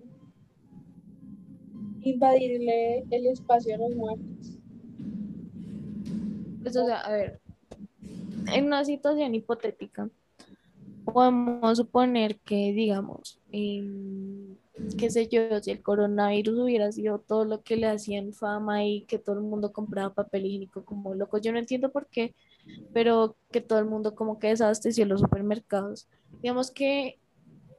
invadirle 2.01 3.05
el 3.10 3.27
espacio 3.27 3.75
a 3.75 3.77
los 3.77 3.95
muertos. 3.95 4.60
Pues, 6.62 6.75
o 6.75 6.86
sea, 6.86 7.01
a 7.01 7.12
ver, 7.12 7.39
en 8.53 8.65
una 8.65 8.84
situación 8.84 9.36
hipotética, 9.36 10.10
podemos 11.05 11.77
suponer 11.77 12.38
que, 12.39 12.74
digamos, 12.74 13.39
em, 13.51 14.54
qué 14.98 15.10
sé 15.10 15.27
yo, 15.27 15.60
si 15.62 15.72
el 15.72 15.82
coronavirus 15.82 16.60
hubiera 16.60 16.91
sido 16.91 17.20
todo 17.20 17.46
lo 17.46 17.62
que 17.62 17.77
le 17.77 17.88
hacían 17.88 18.34
fama 18.34 18.86
y 18.86 19.01
que 19.03 19.20
todo 19.20 19.38
el 19.38 19.44
mundo 19.44 19.72
compraba 19.72 20.13
papel 20.13 20.46
higiénico 20.46 20.86
como 20.86 21.15
loco, 21.15 21.38
yo 21.38 21.51
no 21.51 21.60
entiendo 21.60 21.91
por 21.91 22.08
qué, 22.08 22.36
pero 22.94 23.38
que 23.51 23.62
todo 23.62 23.79
el 23.79 23.86
mundo 23.86 24.15
como 24.15 24.39
que 24.39 24.48
desabasteció 24.48 25.05
los 25.05 25.22
supermercados. 25.22 26.08
Digamos 26.41 26.72
que 26.72 27.20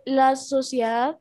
la 0.05 0.37
sociedad 0.37 1.19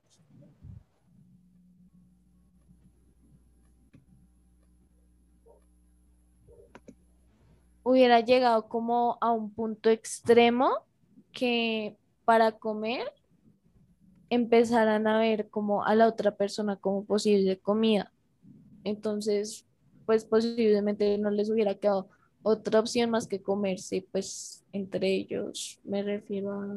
hubiera 7.83 8.19
llegado 8.19 8.67
como 8.67 9.17
a 9.21 9.31
un 9.31 9.53
punto 9.53 9.89
extremo 9.89 10.71
que 11.31 11.97
para 12.25 12.53
comer 12.53 13.11
empezaran 14.29 15.07
a 15.07 15.19
ver 15.19 15.49
como 15.49 15.83
a 15.83 15.95
la 15.95 16.07
otra 16.07 16.35
persona 16.35 16.77
como 16.77 17.05
posible 17.05 17.59
comida. 17.59 18.11
Entonces, 18.83 19.65
pues 20.05 20.25
posiblemente 20.25 21.17
no 21.17 21.29
les 21.29 21.49
hubiera 21.49 21.75
quedado 21.75 22.09
otra 22.43 22.79
opción 22.79 23.09
más 23.09 23.27
que 23.27 23.41
comerse, 23.41 24.07
pues 24.11 24.63
entre 24.71 25.07
ellos 25.13 25.79
me 25.83 26.03
refiero 26.03 26.53
a 26.53 26.67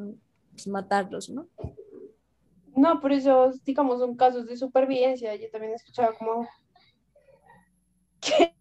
pues, 0.51 0.67
matarlos, 0.67 1.29
¿no? 1.29 1.47
No, 2.75 2.99
por 3.01 3.11
eso, 3.11 3.51
digamos, 3.65 3.99
son 3.99 4.15
casos 4.15 4.45
de 4.47 4.55
supervivencia. 4.55 5.35
Yo 5.35 5.49
también 5.51 5.73
he 5.73 5.75
escuchado 5.75 6.13
como 6.17 6.47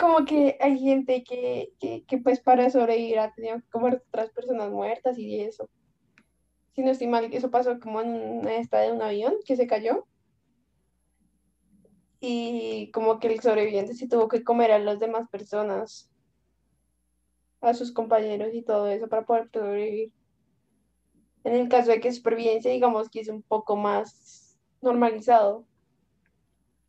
como 0.00 0.24
que 0.24 0.56
hay 0.60 0.78
gente 0.78 1.22
que, 1.22 1.74
que, 1.78 2.04
que, 2.06 2.18
pues 2.18 2.40
para 2.40 2.70
sobrevivir 2.70 3.18
ha 3.18 3.34
tenido 3.34 3.60
que 3.60 3.68
comer 3.68 4.02
otras 4.08 4.30
personas 4.30 4.70
muertas 4.70 5.18
y 5.18 5.40
eso. 5.40 5.68
Si 6.74 6.82
no 6.82 6.90
estoy 6.90 7.06
mal, 7.06 7.28
eso 7.30 7.50
pasó 7.50 7.78
como 7.78 8.00
en 8.00 8.08
una 8.08 8.56
esta 8.56 8.78
de 8.80 8.92
un 8.92 9.02
avión 9.02 9.34
que 9.44 9.56
se 9.56 9.66
cayó. 9.66 10.06
Y 12.18 12.90
como 12.92 13.18
que 13.18 13.28
el 13.28 13.40
sobreviviente 13.40 13.92
sí 13.92 14.08
tuvo 14.08 14.28
que 14.28 14.42
comer 14.42 14.72
a 14.72 14.78
las 14.78 15.00
demás 15.00 15.28
personas, 15.28 16.10
a 17.60 17.74
sus 17.74 17.92
compañeros 17.92 18.54
y 18.54 18.62
todo 18.62 18.88
eso 18.88 19.06
para 19.06 19.26
poder 19.26 19.50
sobrevivir. 19.52 20.14
En 21.44 21.54
el 21.54 21.68
caso 21.68 21.90
de 21.90 22.00
que 22.00 22.10
supervivencia, 22.10 22.70
digamos 22.70 23.10
que 23.10 23.20
es 23.20 23.28
un 23.28 23.42
poco 23.42 23.76
más 23.76 24.58
normalizado. 24.80 25.66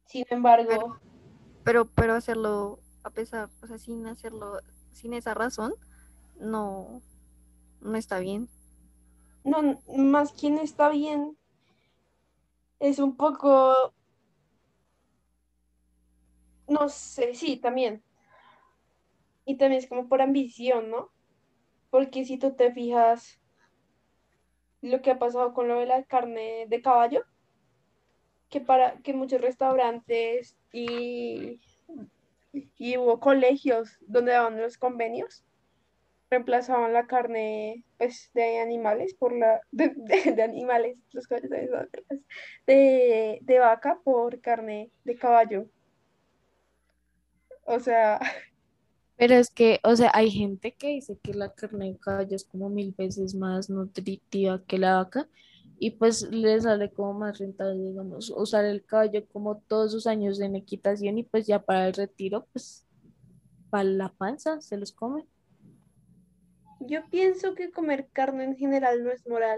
Sin 0.06 0.24
embargo... 0.30 0.98
Pero, 1.64 1.86
pero 1.86 2.14
hacerlo 2.16 2.80
a 3.04 3.10
pesar, 3.10 3.50
o 3.62 3.68
sea, 3.68 3.78
sin 3.78 4.06
hacerlo, 4.08 4.60
sin 4.92 5.14
esa 5.14 5.34
razón, 5.34 5.74
no, 6.40 7.02
no 7.82 7.96
está 7.96 8.20
bien. 8.20 8.50
No, 9.44 9.82
más 9.88 10.34
quien 10.34 10.58
está 10.58 10.90
bien 10.90 11.38
es 12.80 13.00
un 13.00 13.16
poco, 13.16 13.94
no 16.68 16.90
sé, 16.90 17.34
sí, 17.36 17.58
también. 17.58 18.04
Y 19.46 19.58
también 19.58 19.82
es 19.82 19.90
como 19.90 20.08
por 20.08 20.22
ambición, 20.22 20.90
¿no? 20.90 21.12
Porque 21.90 22.26
si 22.26 22.38
tú 22.38 22.56
te 22.56 22.72
fijas 22.72 23.40
lo 24.82 25.02
que 25.02 25.12
ha 25.12 25.20
pasado 25.20 25.54
con 25.54 25.68
lo 25.68 25.80
de 25.80 25.86
la 25.86 26.04
carne 26.04 26.66
de 26.68 26.82
caballo, 26.82 27.24
que 28.50 28.62
para 28.62 28.98
que 29.02 29.14
muchos 29.14 29.42
restaurantes 29.42 30.58
y 30.74 31.60
y 32.54 32.98
hubo 32.98 33.20
colegios 33.20 33.98
donde 34.02 34.34
daban 34.34 34.62
los 34.62 34.78
convenios, 34.78 35.44
reemplazaban 36.30 36.94
la 36.94 37.08
carne 37.08 37.84
pues, 37.98 38.32
de 38.34 38.60
animales 38.60 39.14
por 39.14 39.38
la 39.38 39.62
de, 39.72 40.42
animales, 40.42 40.98
los 41.12 41.28
de, 42.68 43.40
de 43.42 43.60
vaca 43.60 44.00
por 44.04 44.40
carne 44.40 44.92
de 45.04 45.16
caballo. 45.16 45.68
O 47.66 47.80
sea, 47.80 48.20
pero 49.18 49.36
es 49.36 49.52
que, 49.52 49.80
o 49.84 49.96
sea, 49.96 50.10
hay 50.14 50.32
gente 50.32 50.74
que 50.74 50.88
dice 50.88 51.18
que 51.22 51.34
la 51.34 51.54
carne 51.54 51.92
de 51.92 52.00
caballo 52.00 52.36
es 52.36 52.46
como 52.46 52.70
mil 52.70 52.96
veces 52.98 53.36
más 53.36 53.70
nutritiva 53.70 54.64
que 54.66 54.80
la 54.80 54.96
vaca 54.96 55.30
y 55.84 55.90
pues 55.90 56.22
le 56.30 56.62
sale 56.62 56.92
como 56.92 57.16
más 57.16 57.40
rentable, 57.40 57.82
digamos, 57.82 58.30
usar 58.30 58.66
el 58.66 58.86
caballo 58.86 59.26
como 59.30 59.58
todos 59.62 59.92
sus 59.92 60.06
años 60.06 60.40
en 60.40 60.56
equitación 60.56 61.18
y 61.18 61.24
pues 61.24 61.48
ya 61.48 61.58
para 61.58 61.88
el 61.88 61.94
retiro, 61.96 62.46
pues 62.54 62.86
para 63.72 63.86
la 63.86 64.10
panza 64.10 64.62
se 64.62 64.78
los 64.78 64.92
come. 64.92 65.26
Yo 66.82 67.00
pienso 67.10 67.56
que 67.56 67.72
comer 67.72 68.08
carne 68.14 68.44
en 68.44 68.56
general 68.58 69.04
no 69.04 69.10
es 69.10 69.28
moral. 69.28 69.58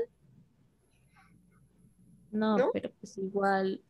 No, 2.32 2.58
¿No? 2.58 2.70
pero 2.72 2.90
pues 3.02 3.18
igual. 3.18 3.84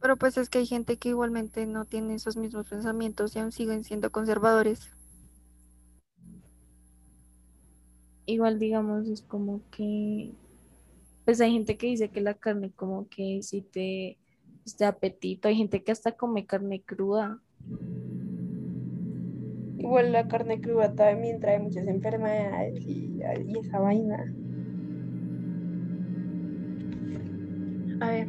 Pero 0.00 0.16
pues 0.16 0.38
es 0.38 0.48
que 0.50 0.58
hay 0.58 0.66
gente 0.66 0.96
que 0.96 1.08
igualmente 1.08 1.66
no 1.66 1.86
tiene 1.86 2.14
esos 2.14 2.36
mismos 2.36 2.68
pensamientos 2.68 3.34
y 3.34 3.40
aún 3.40 3.50
siguen 3.50 3.82
siendo 3.82 4.12
conservadores. 4.12 4.92
Igual 8.26 8.60
digamos, 8.60 9.08
es 9.08 9.22
como 9.22 9.60
que 9.72 10.36
pues 11.28 11.42
hay 11.42 11.52
gente 11.52 11.76
que 11.76 11.88
dice 11.88 12.08
que 12.08 12.22
la 12.22 12.32
carne 12.32 12.72
como 12.74 13.06
que 13.06 13.42
si 13.42 13.60
te, 13.60 14.16
te 14.78 14.84
apetito, 14.86 15.48
hay 15.48 15.56
gente 15.56 15.84
que 15.84 15.92
hasta 15.92 16.12
come 16.12 16.46
carne 16.46 16.80
cruda. 16.80 17.38
Igual 19.76 20.12
la 20.12 20.26
carne 20.26 20.58
cruda 20.58 20.94
también 20.94 21.38
trae 21.38 21.58
muchas 21.58 21.86
enfermedades 21.86 22.82
y, 22.82 23.20
y 23.44 23.58
esa 23.58 23.78
vaina. 23.78 24.34
A 28.00 28.10
ver. 28.10 28.26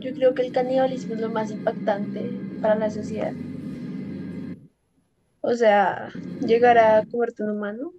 Yo 0.00 0.12
creo 0.12 0.34
que 0.34 0.42
el 0.42 0.52
canibalismo 0.52 1.14
es 1.14 1.20
lo 1.22 1.30
más 1.30 1.50
impactante 1.50 2.20
para 2.60 2.74
la 2.74 2.90
sociedad. 2.90 3.32
O 5.42 5.54
sea, 5.54 6.10
llegar 6.46 6.78
a 6.78 7.04
comerte 7.06 7.42
un 7.42 7.50
humano. 7.50 7.92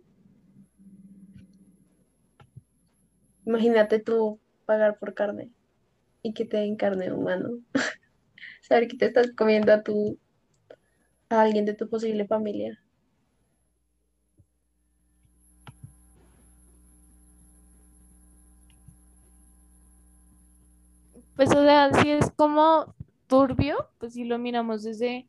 Imagínate 3.45 3.99
tú 3.99 4.39
pagar 4.65 4.99
por 4.99 5.13
carne 5.13 5.51
y 6.21 6.33
que 6.33 6.45
te 6.45 6.57
den 6.57 6.75
carne 6.75 7.11
humano. 7.11 7.59
saber 8.61 8.87
que 8.87 8.97
te 8.97 9.05
estás 9.07 9.31
comiendo 9.31 9.73
a 9.73 9.83
tu, 9.83 10.17
a 11.29 11.41
alguien 11.41 11.65
de 11.65 11.73
tu 11.73 11.89
posible 11.89 12.25
familia. 12.27 12.79
Pues 21.35 21.49
o 21.49 21.63
sea, 21.63 21.91
si 22.01 22.11
es 22.11 22.29
como 22.31 22.93
turbio, 23.27 23.89
pues 23.97 24.13
si 24.13 24.25
lo 24.25 24.37
miramos 24.37 24.83
desde 24.83 25.27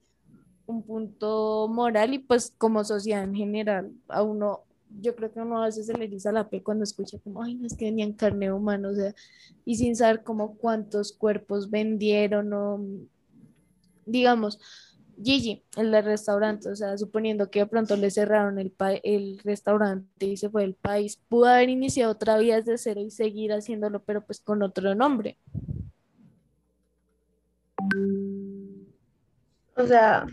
un 0.72 0.85
punto 0.85 1.68
moral 1.68 2.14
y 2.14 2.18
pues 2.20 2.54
como 2.58 2.85
sociedad 2.85 3.24
en 3.24 3.35
general, 3.35 3.92
a 4.08 4.22
uno, 4.22 4.61
yo 5.00 5.14
creo 5.16 5.32
que 5.32 5.40
uno 5.40 5.62
a 5.62 5.66
veces 5.66 5.87
se 5.87 5.94
le 5.94 6.04
eriza 6.06 6.32
la 6.32 6.48
piel 6.50 6.62
cuando 6.62 6.85
escucha 6.85 7.18
como, 7.20 7.42
ay, 7.42 7.54
no 7.56 7.66
es 7.66 7.76
que 7.76 7.87
venían 7.87 8.12
carne 8.14 8.52
humana, 8.52 8.90
o 8.90 8.94
sea, 8.94 9.14
y 9.64 9.76
sin 9.76 9.96
saber 9.96 10.22
como 10.24 10.56
cuántos 10.58 11.12
cuerpos 11.12 11.70
vendieron 11.70 12.52
o, 12.52 12.80
digamos, 14.04 14.58
Gigi, 15.22 15.64
el 15.76 15.92
del 15.92 16.04
restaurante, 16.04 16.68
o 16.70 16.76
sea, 16.76 16.96
suponiendo 16.98 17.50
que 17.50 17.61
de 17.61 17.66
pronto 17.66 17.96
le 17.96 18.11
cerraron 18.11 18.58
el, 18.58 18.70
pa- 18.72 18.94
el 18.94 19.38
restaurante 19.44 20.26
y 20.26 20.37
se 20.37 20.50
fue 20.50 20.62
del 20.62 20.74
país, 20.74 21.20
pudo 21.28 21.46
haber 21.46 21.68
iniciado 21.68 22.12
otra 22.12 22.38
vida 22.38 22.56
desde 22.56 22.78
cero 22.78 23.00
y 23.02 23.11
seguir 23.11 23.52
haciéndolo, 23.52 24.02
pero 24.02 24.24
pues 24.24 24.40
con 24.40 24.62
otro 24.62 24.94
nombre. 24.94 25.38
O 29.76 29.87
sea, 29.87 30.26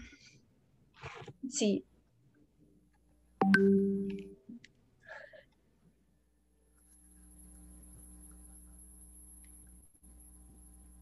sí, 1.49 1.85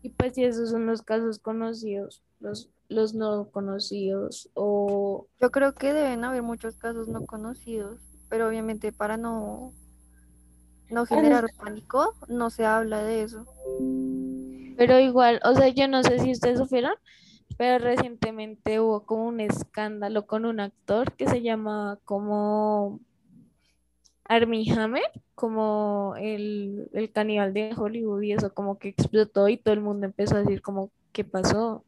Y 0.01 0.09
pues 0.11 0.35
si 0.35 0.43
esos 0.45 0.69
son 0.69 0.85
los 0.85 1.01
casos 1.01 1.39
conocidos, 1.39 2.23
los, 2.39 2.69
los 2.87 3.13
no 3.13 3.49
conocidos, 3.49 4.49
o 4.53 5.27
Yo 5.41 5.51
creo 5.51 5.73
que 5.73 5.91
deben 5.93 6.23
haber 6.23 6.43
muchos 6.43 6.77
casos 6.77 7.07
no 7.07 7.25
conocidos, 7.25 7.99
pero 8.29 8.47
obviamente 8.47 8.93
para 8.93 9.17
no, 9.17 9.73
no 10.89 11.05
generar 11.05 11.45
pánico, 11.57 12.15
no 12.29 12.49
se 12.49 12.65
habla 12.65 13.03
de 13.03 13.23
eso. 13.23 13.45
pero 14.77 14.99
igual, 14.99 15.41
o 15.43 15.53
sea, 15.55 15.67
yo 15.69 15.87
no 15.87 16.03
sé 16.03 16.19
si 16.19 16.31
ustedes 16.31 16.59
supieron, 16.59 16.93
pero 17.57 17.83
recientemente 17.83 18.79
hubo 18.79 19.05
como 19.05 19.27
un 19.27 19.39
escándalo 19.39 20.27
con 20.27 20.45
un 20.45 20.59
actor 20.59 21.13
que 21.13 21.27
se 21.27 21.41
llama 21.41 21.99
como 22.05 22.99
Armie 24.25 24.71
Hammer, 24.73 25.11
como 25.35 26.15
el, 26.19 26.89
el 26.93 27.11
caníbal 27.11 27.53
de 27.53 27.73
Hollywood 27.75 28.21
y 28.21 28.33
eso 28.33 28.53
como 28.53 28.77
que 28.77 28.89
explotó 28.89 29.49
y 29.49 29.57
todo 29.57 29.73
el 29.73 29.81
mundo 29.81 30.05
empezó 30.05 30.35
a 30.35 30.39
decir 30.39 30.61
como, 30.61 30.91
¿qué 31.11 31.23
pasó? 31.23 31.83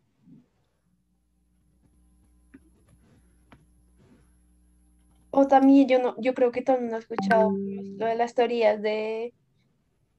o 5.31 5.47
también 5.47 5.87
yo 5.87 5.99
no, 5.99 6.15
yo 6.19 6.33
creo 6.33 6.51
que 6.51 6.63
mundo 6.67 6.95
ha 6.95 6.99
escuchado 6.99 7.51
lo 7.51 8.05
de 8.05 8.15
las 8.15 8.33
teorías 8.33 8.81
de, 8.81 9.33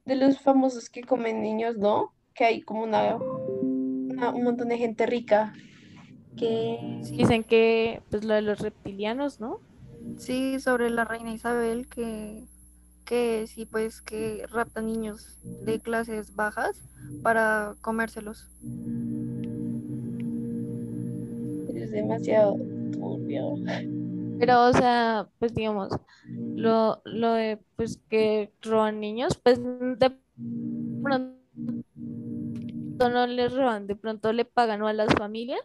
de 0.04 0.14
los 0.16 0.40
famosos 0.40 0.88
que 0.88 1.02
comen 1.02 1.42
niños, 1.42 1.76
¿no? 1.76 2.12
Que 2.34 2.44
hay 2.44 2.62
como 2.62 2.84
una, 2.84 3.18
un 4.28 4.44
montón 4.44 4.68
de 4.68 4.78
gente 4.78 5.06
rica 5.06 5.52
que 6.36 7.00
Dicen 7.10 7.44
que 7.44 8.02
pues 8.10 8.24
lo 8.24 8.34
de 8.34 8.42
los 8.42 8.60
reptilianos, 8.60 9.40
¿no? 9.40 9.60
Sí, 10.16 10.60
sobre 10.60 10.90
la 10.90 11.04
reina 11.04 11.32
Isabel, 11.32 11.86
que, 11.88 12.44
que 13.04 13.46
sí, 13.46 13.66
pues 13.66 14.00
que 14.00 14.44
rapta 14.50 14.80
niños 14.80 15.38
de 15.64 15.80
clases 15.80 16.34
bajas 16.34 16.80
para 17.22 17.74
comérselos. 17.80 18.48
es 21.74 21.90
demasiado 21.90 22.56
turbio. 22.92 23.56
Pero, 24.38 24.68
o 24.68 24.72
sea, 24.72 25.28
pues 25.38 25.54
digamos, 25.54 25.88
lo, 26.54 27.02
lo 27.04 27.32
de 27.34 27.58
pues 27.76 28.00
que 28.08 28.52
roban 28.62 29.00
niños, 29.00 29.38
pues 29.42 29.60
de 29.62 30.12
pronto 31.02 31.40
no 33.08 33.26
les 33.26 33.52
roban, 33.52 33.86
de 33.86 33.96
pronto 33.96 34.32
le 34.32 34.44
pagan 34.44 34.82
o 34.82 34.88
a 34.88 34.92
las 34.92 35.14
familias 35.14 35.60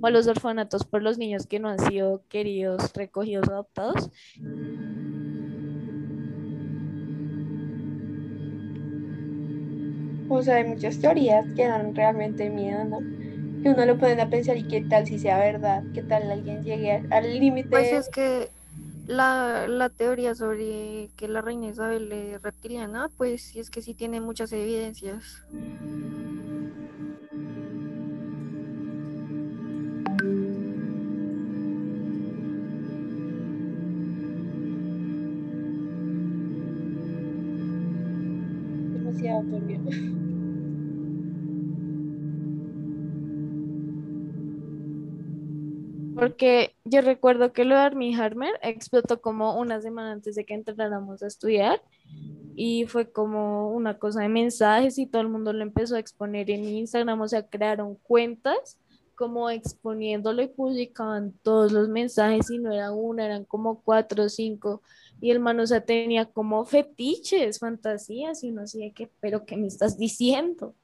o 0.00 0.06
a 0.06 0.10
los 0.10 0.26
orfanatos 0.26 0.84
por 0.84 1.02
los 1.02 1.18
niños 1.18 1.46
que 1.46 1.60
no 1.60 1.68
han 1.68 1.78
sido 1.78 2.24
queridos, 2.28 2.92
recogidos, 2.94 3.48
adoptados. 3.48 4.10
O 10.28 10.42
sea, 10.42 10.56
hay 10.56 10.64
muchas 10.64 10.98
teorías 11.00 11.52
que 11.54 11.66
dan 11.66 11.94
realmente 11.94 12.50
miedo, 12.50 12.84
¿no? 12.84 13.06
Que 13.62 13.70
uno 13.70 13.84
lo 13.84 13.98
ponen 13.98 14.20
a 14.20 14.30
pensar 14.30 14.56
y 14.56 14.66
qué 14.66 14.80
tal 14.82 15.06
si 15.06 15.18
sea 15.18 15.38
verdad, 15.38 15.84
qué 15.92 16.02
tal 16.02 16.30
alguien 16.30 16.62
llegue 16.62 16.92
al 16.92 17.12
al 17.12 17.38
límite. 17.38 17.68
Pues 17.68 17.92
es 17.92 18.08
que 18.08 18.52
la, 19.06 19.66
la 19.68 19.90
teoría 19.90 20.34
sobre 20.34 21.10
que 21.16 21.28
la 21.28 21.42
reina 21.42 21.68
Isabel 21.68 22.10
es 22.12 22.42
reptiliana, 22.42 23.10
pues 23.16 23.42
sí 23.42 23.60
es 23.60 23.70
que 23.70 23.82
sí 23.82 23.94
tiene 23.94 24.20
muchas 24.20 24.52
evidencias. 24.52 25.46
Turbio. 39.42 39.80
Porque 46.14 46.76
yo 46.84 47.00
recuerdo 47.00 47.52
que 47.54 47.64
lo 47.64 47.74
de 47.74 47.80
Armie 47.80 48.14
Hammer 48.14 48.52
explotó 48.62 49.22
como 49.22 49.58
una 49.58 49.80
semana 49.80 50.12
antes 50.12 50.34
de 50.34 50.44
que 50.44 50.52
entráramos 50.52 51.22
a 51.22 51.26
estudiar 51.26 51.82
y 52.54 52.84
fue 52.86 53.10
como 53.10 53.70
una 53.72 53.98
cosa 53.98 54.20
de 54.20 54.28
mensajes 54.28 54.98
y 54.98 55.06
todo 55.06 55.22
el 55.22 55.28
mundo 55.28 55.54
lo 55.54 55.62
empezó 55.62 55.96
a 55.96 55.98
exponer 55.98 56.50
en 56.50 56.64
Instagram, 56.64 57.22
o 57.22 57.28
sea, 57.28 57.46
crearon 57.46 57.94
cuentas 57.94 58.78
como 59.14 59.48
exponiéndolo 59.48 60.42
y 60.42 60.48
publicaban 60.48 61.32
todos 61.42 61.72
los 61.72 61.88
mensajes 61.88 62.50
y 62.50 62.58
no 62.58 62.70
era 62.70 62.92
una, 62.92 63.24
eran 63.24 63.44
como 63.44 63.80
cuatro 63.80 64.24
o 64.24 64.28
cinco 64.28 64.82
y 65.20 65.30
el 65.30 65.40
man, 65.40 65.60
o 65.60 65.66
sea, 65.66 65.84
tenía 65.84 66.26
como 66.26 66.64
fetiches, 66.64 67.58
fantasías 67.58 68.42
y 68.42 68.50
no 68.52 68.66
sé 68.66 68.92
qué, 68.94 69.10
pero 69.20 69.44
¿qué 69.44 69.56
me 69.56 69.66
estás 69.66 69.98
diciendo? 69.98 70.74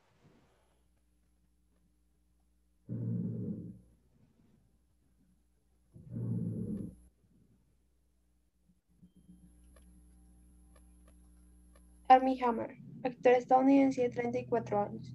Armie 12.08 12.40
Hammer, 12.44 12.76
actor 13.02 13.32
estadounidense 13.32 14.02
de 14.02 14.10
34 14.10 14.80
años, 14.80 15.12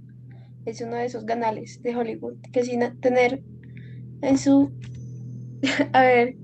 es 0.66 0.82
uno 0.82 0.96
de 0.96 1.06
esos 1.06 1.26
ganales 1.26 1.82
de 1.82 1.96
Hollywood 1.96 2.38
que 2.52 2.64
sin 2.64 3.00
tener 3.00 3.44
en 4.22 4.38
su... 4.38 4.72
A 5.94 6.02
ver, 6.02 6.36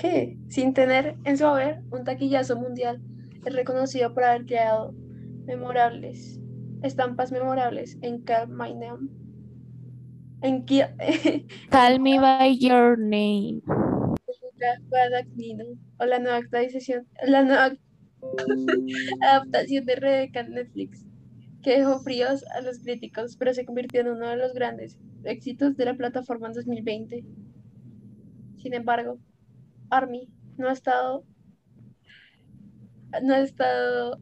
¿qué? 0.00 0.38
Sin 0.48 0.72
tener 0.72 1.16
en 1.24 1.36
su 1.36 1.46
haber 1.46 1.82
un 1.90 2.04
taquillazo 2.04 2.56
mundial, 2.56 3.02
es 3.44 3.54
reconocido 3.54 4.14
por 4.14 4.24
haber 4.24 4.46
creado 4.46 4.94
memorables, 5.44 6.40
estampas 6.82 7.32
memorables 7.32 7.98
en 8.02 8.22
Calm 8.22 8.56
My 8.56 8.74
Name, 8.74 9.08
en. 10.42 10.64
Call 11.70 12.00
me 12.00 12.18
by 12.18 12.56
your 12.58 12.98
name. 12.98 13.62
O 16.00 16.04
la 16.04 16.18
nueva 16.18 16.36
actualización, 16.36 17.06
la 17.26 17.42
nueva 17.42 17.72
adaptación 19.22 19.84
de 19.84 19.96
Rebeca 19.96 20.40
en 20.40 20.52
Netflix, 20.52 21.04
que 21.62 21.78
dejó 21.78 22.00
fríos 22.00 22.44
a 22.54 22.60
los 22.60 22.78
críticos, 22.80 23.36
pero 23.36 23.52
se 23.54 23.64
convirtió 23.64 24.00
en 24.00 24.08
uno 24.08 24.28
de 24.28 24.36
los 24.36 24.54
grandes 24.54 24.98
éxitos 25.24 25.76
de 25.76 25.84
la 25.84 25.96
plataforma 25.96 26.48
en 26.48 26.54
2020. 26.54 27.24
Sin 28.58 28.74
embargo, 28.74 29.18
Army 29.90 30.28
no 30.56 30.68
ha 30.68 30.72
estado, 30.72 31.24
no 33.22 33.34
ha 33.34 33.40
estado 33.40 34.18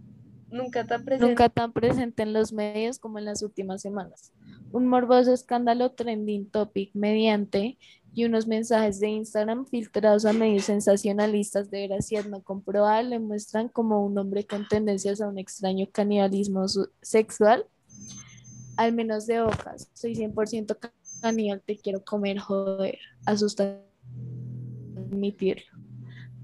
nunca 0.50 0.86
tan 0.86 1.04
presente. 1.04 1.28
nunca 1.28 1.48
tan 1.48 1.72
presente 1.72 2.22
en 2.22 2.32
los 2.32 2.52
medios 2.52 2.98
como 2.98 3.18
en 3.18 3.24
las 3.24 3.42
últimas 3.42 3.82
semanas. 3.82 4.32
Un 4.72 4.86
morboso 4.86 5.32
escándalo 5.32 5.92
trending 5.92 6.50
topic 6.50 6.90
mediante 6.94 7.78
y 8.12 8.24
unos 8.24 8.46
mensajes 8.46 8.98
de 9.00 9.08
Instagram 9.08 9.66
filtrados 9.66 10.24
a 10.24 10.32
medios 10.32 10.64
sensacionalistas 10.64 11.70
de 11.70 11.80
veracidad 11.88 12.24
no 12.24 12.42
comprobada 12.42 13.02
le 13.02 13.18
muestran 13.18 13.68
como 13.68 14.04
un 14.04 14.16
hombre 14.18 14.46
con 14.46 14.66
tendencias 14.68 15.20
a 15.20 15.28
un 15.28 15.38
extraño 15.38 15.86
canibalismo 15.92 16.64
sexual, 17.02 17.66
al 18.76 18.92
menos 18.92 19.26
de 19.26 19.40
hojas. 19.42 19.90
Soy 19.94 20.14
100% 20.14 20.78
ca- 20.78 20.92
caníbal, 21.20 21.60
te 21.60 21.76
quiero 21.76 22.04
comer, 22.04 22.38
joder, 22.38 22.98
asusta 23.26 23.80
admitirlo 25.06 25.64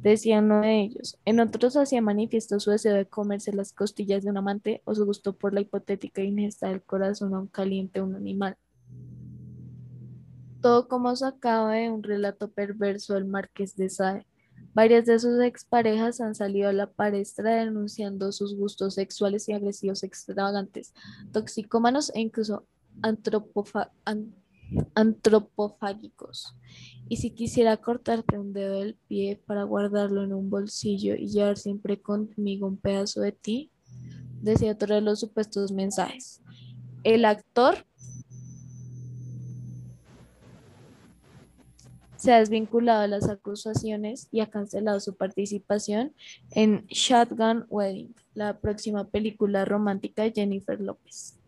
decía 0.02 0.40
uno 0.40 0.60
de 0.60 0.80
ellos. 0.80 1.18
En 1.24 1.40
otros 1.40 1.76
hacía 1.76 2.02
manifiesto 2.02 2.58
su 2.60 2.70
deseo 2.70 2.94
de 2.94 3.06
comerse 3.06 3.52
las 3.52 3.72
costillas 3.72 4.24
de 4.24 4.30
un 4.30 4.36
amante 4.36 4.82
o 4.84 4.94
su 4.94 5.06
gusto 5.06 5.34
por 5.34 5.54
la 5.54 5.60
hipotética 5.60 6.22
ingesta 6.22 6.68
del 6.68 6.82
corazón 6.82 7.34
a 7.34 7.38
un 7.38 7.46
caliente 7.46 8.00
a 8.00 8.04
un 8.04 8.14
animal. 8.16 8.56
todo 10.60 10.86
como 10.86 11.16
sacado 11.16 11.68
de 11.68 11.90
un 11.90 12.04
relato 12.04 12.48
perverso 12.48 13.14
del 13.14 13.24
Marqués 13.24 13.74
de 13.74 13.90
Sade. 13.90 14.24
Varias 14.74 15.06
de 15.06 15.18
sus 15.18 15.40
exparejas 15.40 16.20
han 16.20 16.36
salido 16.36 16.68
a 16.68 16.72
la 16.72 16.86
palestra 16.86 17.56
denunciando 17.56 18.30
sus 18.30 18.54
gustos 18.54 18.94
sexuales 18.94 19.48
y 19.48 19.54
agresivos 19.54 20.04
extravagantes, 20.04 20.94
toxicómanos 21.32 22.12
e 22.14 22.20
incluso 22.20 22.64
antropofágicos. 24.94 26.54
Y 27.12 27.18
si 27.18 27.28
quisiera 27.28 27.76
cortarte 27.76 28.38
un 28.38 28.54
dedo 28.54 28.80
del 28.80 28.94
pie 29.06 29.38
para 29.44 29.64
guardarlo 29.64 30.24
en 30.24 30.32
un 30.32 30.48
bolsillo 30.48 31.14
y 31.14 31.26
llevar 31.26 31.58
siempre 31.58 32.00
conmigo 32.00 32.66
un 32.66 32.78
pedazo 32.78 33.20
de 33.20 33.32
ti, 33.32 33.70
decía 34.40 34.72
otro 34.72 34.94
de 34.94 35.02
los 35.02 35.20
supuestos 35.20 35.72
mensajes. 35.72 36.40
El 37.04 37.26
actor 37.26 37.84
se 42.16 42.32
ha 42.32 42.38
desvinculado 42.38 43.02
de 43.02 43.08
las 43.08 43.28
acusaciones 43.28 44.28
y 44.30 44.40
ha 44.40 44.48
cancelado 44.48 44.98
su 44.98 45.14
participación 45.14 46.14
en 46.52 46.86
Shotgun 46.86 47.66
Wedding, 47.68 48.14
la 48.32 48.58
próxima 48.58 49.06
película 49.06 49.66
romántica 49.66 50.22
de 50.22 50.32
Jennifer 50.32 50.80
López. 50.80 51.38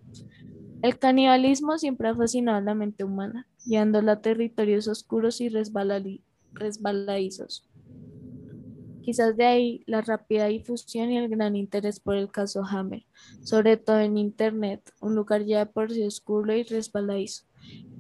El 0.83 0.99
canibalismo 0.99 1.79
siempre 1.79 2.09
ha 2.09 2.15
fascinado 2.15 2.59
a 2.59 2.61
la 2.61 2.75
mente 2.75 3.03
humana, 3.03 3.49
llevándola 3.65 4.13
a 4.13 4.21
territorios 4.21 4.89
oscuros 4.89 5.41
y 5.41 5.49
resbaladizos. 5.49 7.69
Quizás 9.03 9.37
de 9.37 9.45
ahí 9.45 9.85
la 9.87 10.01
rápida 10.01 10.47
difusión 10.47 11.11
y 11.11 11.19
el 11.19 11.29
gran 11.29 11.57
interés 11.57 12.01
por 12.01 12.17
el 12.17 12.31
caso 12.31 12.63
Hammer, 12.65 13.05
sobre 13.43 13.77
todo 13.77 14.01
en 14.01 14.17
Internet, 14.17 14.93
un 15.01 15.15
lugar 15.15 15.45
ya 15.45 15.67
por 15.67 15.93
sí 15.93 16.03
oscuro 16.05 16.55
y 16.55 16.63
resbaladizo. 16.63 17.45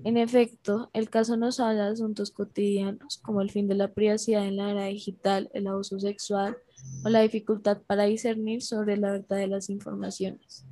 En 0.05 0.16
efecto, 0.16 0.90
el 0.92 1.11
caso 1.11 1.37
nos 1.37 1.61
habla 1.61 1.87
de 1.87 1.92
asuntos 1.92 2.31
cotidianos, 2.31 3.18
como 3.18 3.42
el 3.42 3.50
fin 3.50 3.68
de 3.68 3.74
la 3.74 3.92
privacidad 3.92 4.46
en 4.46 4.57
la 4.57 4.70
era 4.70 4.87
digital, 4.87 5.50
el 5.53 5.66
abuso 5.66 6.00
sexual 6.00 6.57
o 7.05 7.09
la 7.09 7.20
dificultad 7.20 7.83
para 7.87 8.05
discernir 8.05 8.62
sobre 8.62 8.96
la 8.96 9.12
verdad 9.12 9.37
de 9.37 9.46
las 9.46 9.70
informaciones, 9.70 10.66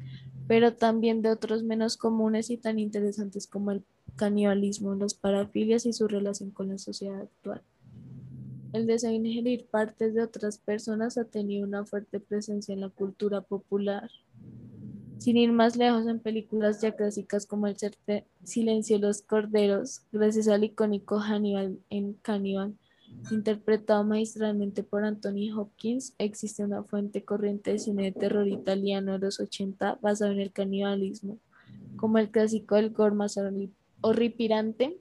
pero 0.48 0.74
también 0.74 1.22
de 1.22 1.31
otros 1.31 1.62
menos 1.62 1.96
comunes 1.96 2.50
y 2.50 2.57
tan 2.57 2.78
interesantes 2.78 3.46
como 3.46 3.70
el 3.70 3.85
canibalismo, 4.16 4.94
las 4.94 5.14
parafilias 5.14 5.87
y 5.87 5.92
su 5.92 6.09
relación 6.09 6.51
con 6.51 6.68
la 6.68 6.79
sociedad 6.79 7.20
actual. 7.20 7.62
El 8.72 8.87
deseo 8.87 9.11
de 9.11 9.16
ingerir 9.16 9.66
partes 9.66 10.14
de 10.14 10.22
otras 10.22 10.59
personas 10.59 11.18
ha 11.18 11.25
tenido 11.25 11.66
una 11.66 11.85
fuerte 11.85 12.20
presencia 12.20 12.72
en 12.72 12.81
la 12.81 12.88
cultura 12.88 13.42
popular. 13.42 14.11
Sin 15.18 15.37
ir 15.37 15.53
más 15.53 15.77
lejos 15.77 16.07
en 16.07 16.18
películas 16.18 16.81
ya 16.81 16.92
clásicas 16.92 17.46
como 17.46 17.66
El 17.66 17.77
Silencio 18.44 18.96
de 18.98 19.07
los 19.07 19.22
Corderos, 19.22 20.03
gracias 20.11 20.48
al 20.48 20.64
icónico 20.64 21.20
Hannibal 21.20 21.79
en 21.90 22.14
Cannibal, 22.14 22.75
interpretado 23.31 24.03
magistralmente 24.05 24.83
por 24.83 25.05
Anthony 25.05 25.53
Hopkins, 25.55 26.14
existe 26.18 26.64
una 26.64 26.83
fuente 26.83 27.25
corriente 27.25 27.72
de 27.72 27.79
cine 27.79 28.05
de 28.05 28.12
terror 28.12 28.48
italiano 28.48 29.12
de 29.12 29.18
los 29.18 29.38
80 29.38 29.98
basado 30.01 30.33
en 30.33 30.40
el 30.40 30.51
canibalismo, 30.51 31.38
como 31.96 32.18
el 32.18 32.31
clásico 32.31 32.75
más 33.12 33.37
horri- 33.37 33.70
horripilante, 34.02 35.00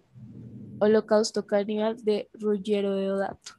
Holocausto 0.79 1.45
Caníbal 1.45 2.03
de 2.03 2.29
Ruggero 2.33 2.95
Deodato. 2.95 3.53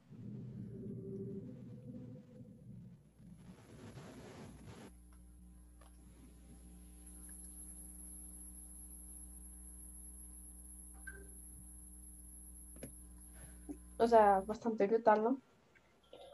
O 13.98 14.08
sea, 14.08 14.40
bastante 14.40 14.86
brutal, 14.88 15.22
¿no? 15.22 15.40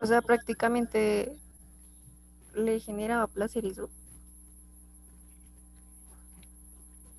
O 0.01 0.07
sea, 0.07 0.23
prácticamente 0.23 1.37
le 2.55 2.81
generaba 2.81 3.27
placer 3.27 3.67
eso. 3.67 3.91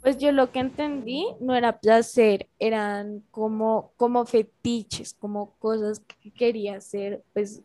Pues 0.10 0.18
yo 0.18 0.32
lo 0.32 0.52
que 0.52 0.58
entendí 0.58 1.28
no 1.40 1.54
era 1.54 1.80
placer, 1.80 2.50
eran 2.58 3.24
como, 3.30 3.94
como 3.96 4.26
fetiches, 4.26 5.14
como 5.14 5.54
cosas 5.60 6.00
que 6.00 6.32
quería 6.32 6.78
hacer 6.78 7.24
pues 7.32 7.62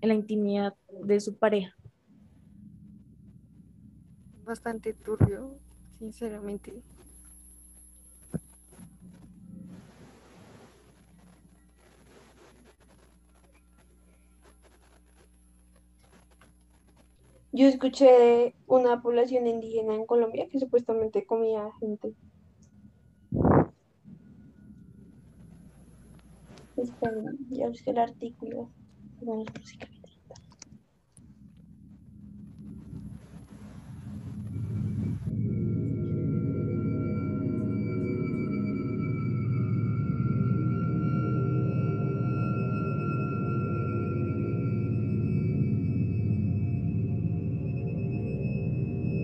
en 0.00 0.08
la 0.08 0.14
intimidad 0.14 0.74
de 1.04 1.20
su 1.20 1.38
pareja. 1.38 1.72
Bastante 4.42 4.92
turbio, 4.92 5.56
sinceramente. 6.00 6.82
Yo 17.52 17.66
escuché 17.66 18.54
una 18.66 19.02
población 19.02 19.46
indígena 19.46 19.94
en 19.94 20.06
Colombia 20.06 20.48
que 20.48 20.60
supuestamente 20.60 21.26
comía 21.26 21.68
gente. 21.80 22.14
Esperen, 26.76 27.38
ya 27.50 27.68
busqué 27.68 27.90
el 27.90 27.98
artículo. 27.98 28.70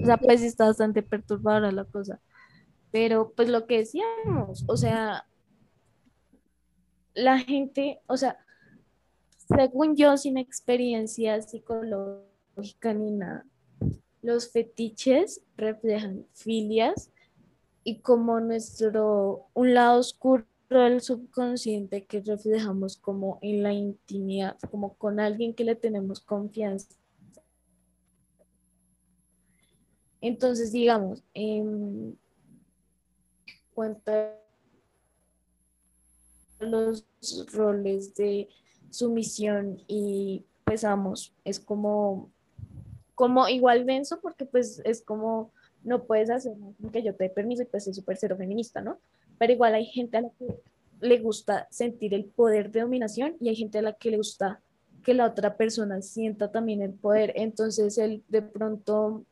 O 0.07 0.09
sea, 0.09 0.19
pues 0.19 0.41
está 0.43 0.67
bastante 0.67 1.03
perturbadora 1.03 1.73
la 1.73 1.85
cosa. 1.85 2.21
Pero 2.93 3.33
pues 3.35 3.49
lo 3.49 3.67
que 3.67 3.79
decíamos, 3.79 4.65
o 4.69 4.77
sea, 4.77 5.27
la 7.13 7.41
gente, 7.41 7.99
o 8.07 8.17
sea, 8.17 8.39
según 9.49 9.97
yo, 9.97 10.17
sin 10.17 10.37
experiencia 10.39 11.43
psicológica 11.43 12.95
ni 12.95 13.11
nada, 13.11 13.47
los 14.23 14.53
fetiches 14.53 15.43
reflejan 15.57 16.25
filias 16.35 17.11
y 17.83 17.99
como 17.99 18.39
nuestro, 18.39 19.49
un 19.55 19.75
lado 19.75 19.99
oscuro 19.99 20.45
del 20.71 21.01
subconsciente 21.01 22.07
que 22.07 22.21
reflejamos 22.21 22.97
como 22.97 23.41
en 23.43 23.65
la 23.65 23.73
intimidad, 23.73 24.57
como 24.71 24.95
con 24.95 25.19
alguien 25.19 25.53
que 25.53 25.65
le 25.65 25.75
tenemos 25.75 26.21
confianza. 26.21 26.95
Entonces, 30.27 30.73
digamos, 30.73 31.23
en 31.35 32.19
cuanto 33.73 34.11
a 34.11 34.33
los 36.59 37.07
roles 37.53 38.13
de 38.17 38.49
sumisión 38.91 39.81
y 39.87 40.45
pues 40.65 40.85
es 41.45 41.61
como, 41.61 42.33
como 43.15 43.49
igual 43.49 43.87
denso 43.87 44.19
porque 44.21 44.47
pues 44.47 44.83
es 44.85 45.01
como 45.01 45.53
no 45.85 46.03
puedes 46.03 46.29
hacer 46.29 46.55
que 46.93 47.05
yo 47.05 47.15
te 47.15 47.25
dé 47.25 47.31
permiso 47.31 47.63
y 47.63 47.67
pues 47.67 47.87
es 47.87 47.95
súper 47.95 48.17
cero 48.17 48.37
feminista, 48.37 48.81
¿no? 48.81 48.99
Pero 49.39 49.53
igual 49.53 49.75
hay 49.77 49.87
gente 49.87 50.17
a 50.17 50.23
la 50.23 50.31
que 50.31 50.61
le 51.03 51.21
gusta 51.21 51.69
sentir 51.71 52.15
el 52.15 52.25
poder 52.25 52.73
de 52.73 52.81
dominación 52.81 53.37
y 53.39 53.49
hay 53.49 53.55
gente 53.55 53.79
a 53.79 53.83
la 53.83 53.93
que 53.93 54.11
le 54.11 54.17
gusta 54.17 54.61
que 55.05 55.15
la 55.15 55.27
otra 55.27 55.57
persona 55.57 56.03
sienta 56.03 56.51
también 56.51 56.83
el 56.83 56.95
poder. 56.95 57.33
Entonces 57.37 57.97
él 57.97 58.25
de 58.29 58.43
pronto 58.43 59.25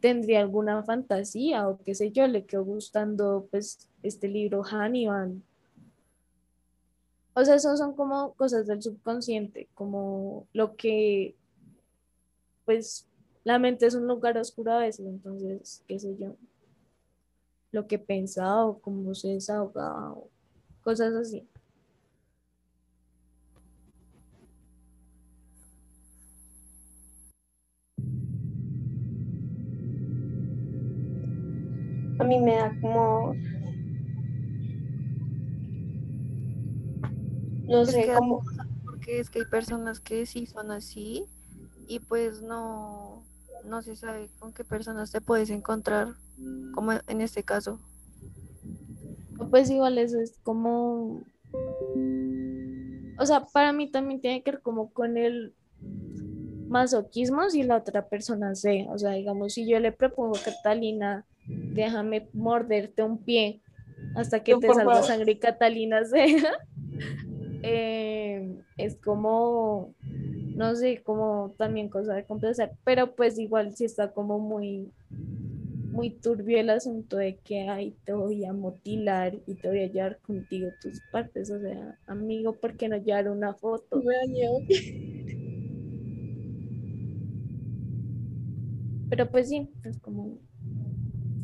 tendría 0.00 0.40
alguna 0.40 0.82
fantasía 0.82 1.68
o 1.68 1.78
qué 1.84 1.94
sé 1.94 2.12
yo, 2.12 2.26
le 2.26 2.44
quedó 2.44 2.64
gustando 2.64 3.48
pues 3.50 3.88
este 4.02 4.28
libro 4.28 4.62
Hannibal. 4.62 5.42
O 7.34 7.44
sea, 7.44 7.54
eso 7.54 7.76
son 7.76 7.94
como 7.94 8.32
cosas 8.34 8.66
del 8.66 8.82
subconsciente, 8.82 9.68
como 9.74 10.46
lo 10.52 10.76
que 10.76 11.36
pues 12.64 13.06
la 13.44 13.58
mente 13.58 13.86
es 13.86 13.94
un 13.94 14.06
lugar 14.06 14.36
oscuro 14.36 14.72
a 14.72 14.78
veces, 14.80 15.06
entonces, 15.06 15.82
qué 15.88 15.98
sé 15.98 16.16
yo, 16.18 16.36
lo 17.72 17.86
que 17.86 17.98
pensaba 17.98 18.66
o 18.66 18.78
cómo 18.78 19.14
se 19.14 19.28
desahogaba 19.28 20.12
o 20.12 20.28
cosas 20.82 21.14
así. 21.14 21.46
A 32.18 32.24
mí 32.24 32.38
me 32.40 32.56
da 32.56 32.72
como. 32.80 33.34
No 37.66 37.82
Es 37.82 37.90
sé, 37.90 38.04
que 38.06 38.14
como. 38.14 38.42
porque 38.84 39.20
es 39.20 39.30
que 39.30 39.40
hay 39.40 39.44
personas 39.46 40.00
que 40.00 40.26
sí 40.26 40.46
son 40.46 40.70
así 40.70 41.24
y 41.86 42.00
pues 42.00 42.42
no, 42.42 43.24
no 43.64 43.82
se 43.82 43.94
sabe 43.96 44.28
con 44.38 44.52
qué 44.52 44.64
personas 44.64 45.12
te 45.12 45.20
puedes 45.20 45.50
encontrar, 45.50 46.08
como 46.74 46.92
en 46.92 47.20
este 47.20 47.42
caso. 47.42 47.80
Pues 49.50 49.70
igual 49.70 49.98
eso 49.98 50.20
es 50.20 50.38
como, 50.42 51.22
o 53.18 53.26
sea, 53.26 53.46
para 53.52 53.72
mí 53.72 53.90
también 53.90 54.20
tiene 54.20 54.42
que 54.42 54.50
ver 54.52 54.62
como 54.62 54.90
con 54.92 55.16
el 55.16 55.54
masoquismo 56.68 57.48
si 57.48 57.62
la 57.62 57.76
otra 57.76 58.08
persona 58.08 58.54
sé, 58.54 58.86
o 58.90 58.98
sea, 58.98 59.12
digamos, 59.12 59.54
si 59.54 59.66
yo 59.68 59.78
le 59.80 59.92
propongo 59.92 60.36
a 60.36 60.40
Catalina, 60.42 61.24
déjame 61.48 62.28
morderte 62.32 63.02
un 63.02 63.24
pie 63.24 63.62
hasta 64.14 64.42
que 64.42 64.52
No, 64.52 64.60
te 64.60 64.72
salga 64.72 65.02
sangre 65.02 65.32
y 65.32 65.38
Catalina 65.38 66.04
sea, 66.04 66.24
eh, 67.62 68.56
es 68.76 68.96
como, 69.00 69.94
no 70.54 70.74
sé, 70.76 71.02
como 71.02 71.54
también 71.58 71.88
cosa 71.88 72.14
de 72.14 72.26
complacer, 72.26 72.72
pero 72.84 73.14
pues 73.14 73.38
igual 73.38 73.74
sí 73.76 73.84
está 73.84 74.12
como 74.12 74.38
muy, 74.38 74.92
muy 75.90 76.10
turbio 76.20 76.58
el 76.60 76.70
asunto 76.70 77.16
de 77.16 77.38
que, 77.38 77.68
ay, 77.68 77.96
te 78.04 78.12
voy 78.12 78.44
a 78.44 78.52
mutilar 78.52 79.34
y 79.46 79.54
te 79.56 79.68
voy 79.68 79.80
a 79.82 79.88
llevar 79.90 80.20
contigo 80.20 80.70
tus 80.80 81.00
partes, 81.12 81.50
o 81.50 81.60
sea, 81.60 81.98
amigo, 82.06 82.60
¿por 82.60 82.76
qué 82.76 82.88
no 82.88 82.96
llevar 82.98 83.28
una 83.28 83.54
foto? 83.54 84.02
Pero 89.10 89.30
pues 89.30 89.48
sí, 89.48 89.68
es 89.84 89.98
como, 90.00 90.38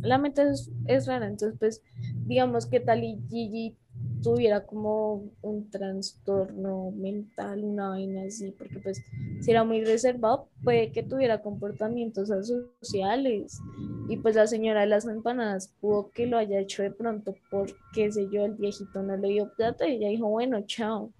la 0.04 0.18
mente 0.18 0.42
es, 0.42 0.70
es 0.86 1.06
rara, 1.06 1.26
entonces 1.26 1.58
pues 1.58 1.82
digamos 2.26 2.66
que 2.66 2.80
tal 2.80 3.02
y 3.02 3.20
Gigi 3.28 3.76
tuviera 4.22 4.64
como 4.64 5.30
un 5.42 5.70
trastorno 5.70 6.90
mental, 6.92 7.62
una 7.62 7.90
vaina 7.90 8.22
así, 8.26 8.52
porque 8.52 8.78
pues 8.78 9.02
si 9.40 9.50
era 9.50 9.64
muy 9.64 9.84
reservado, 9.84 10.48
puede 10.64 10.92
que 10.92 11.02
tuviera 11.02 11.42
comportamientos 11.42 12.30
asociales 12.30 13.60
y 14.08 14.16
pues 14.16 14.34
la 14.34 14.46
señora 14.46 14.80
de 14.80 14.86
las 14.86 15.06
empanadas 15.06 15.74
pudo 15.80 16.10
que 16.10 16.26
lo 16.26 16.38
haya 16.38 16.58
hecho 16.58 16.82
de 16.82 16.90
pronto 16.90 17.34
porque, 17.50 18.10
sé 18.10 18.28
yo, 18.32 18.46
el 18.46 18.54
viejito 18.54 19.02
no 19.02 19.16
le 19.16 19.28
dio 19.28 19.52
plata 19.56 19.86
y 19.86 19.96
ella 19.96 20.08
dijo, 20.08 20.28
bueno, 20.28 20.62
chao, 20.64 21.12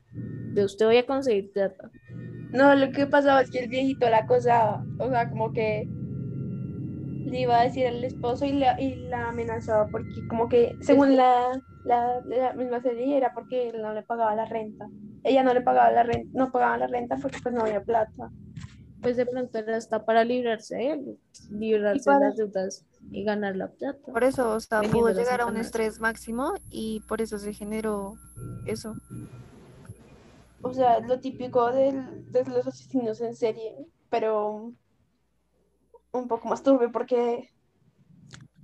de 0.55 0.65
usted 0.65 0.87
voy 0.87 0.97
a 0.97 1.07
conseguir 1.07 1.53
plata. 1.53 1.91
No, 2.53 2.75
lo 2.75 2.91
que 2.91 3.07
pasaba 3.07 3.43
es 3.43 3.51
que 3.51 3.59
el 3.59 3.69
viejito 3.69 4.09
la 4.09 4.19
acosaba, 4.19 4.85
o 4.99 5.11
sea, 5.11 5.29
como 5.29 5.53
que 5.53 5.89
le 7.35 7.41
iba 7.41 7.59
a 7.59 7.65
decir 7.65 7.85
al 7.89 8.05
esposo 8.05 8.45
y 8.45 8.53
la, 8.53 8.81
y 8.81 8.95
la 8.95 9.31
amenazaba 9.31 9.89
porque 9.89 10.25
como 10.29 10.49
que 10.49 10.77
según 10.81 11.17
la, 11.17 11.61
la, 11.85 12.21
la 12.27 12.53
misma 12.53 12.81
serie 12.81 13.17
era 13.17 13.35
porque 13.35 13.71
él 13.71 13.83
no 13.83 13.93
le 13.93 14.05
pagaba 14.05 14.37
la 14.37 14.45
renta. 14.45 14.87
Ella 15.25 15.43
no 15.43 15.53
le 15.53 15.61
pagaba 15.61 15.91
la 15.91 16.05
renta, 16.05 16.31
no 16.33 16.53
pagaba 16.53 16.79
la 16.79 16.87
renta 16.87 17.17
porque 17.21 17.39
pues 17.43 17.53
no 17.53 17.63
había 17.63 17.83
plata. 17.83 18.31
Pues 19.03 19.17
de 19.17 19.27
pronto 19.27 19.59
era 19.59 19.77
hasta 19.77 20.05
para 20.05 20.23
librarse 20.23 20.77
de 20.77 20.93
él, 20.93 21.19
librarse 21.51 22.05
para- 22.05 22.19
de 22.21 22.25
las 22.27 22.37
deudas 22.37 22.87
y 23.11 23.25
ganar 23.25 23.57
la 23.57 23.67
plata. 23.67 24.13
Por 24.13 24.23
eso, 24.23 24.53
o 24.55 24.61
sea, 24.61 24.83
pudo 24.83 25.13
llegar 25.13 25.41
a 25.41 25.47
un 25.47 25.57
estrés 25.57 25.99
máximo 25.99 26.55
y 26.71 27.01
por 27.09 27.21
eso 27.21 27.39
se 27.41 27.53
generó 27.53 28.15
eso. 28.65 28.95
O 30.63 30.73
sea, 30.73 31.01
lo 31.01 31.19
típico 31.19 31.73
de 31.73 31.93
los 32.47 32.67
asesinos 32.67 33.21
en 33.21 33.35
serie, 33.35 33.75
pero 34.09 34.73
un 36.19 36.29
poco 36.29 36.49
más 36.49 36.63
turbio 36.63 36.91
porque 36.93 37.51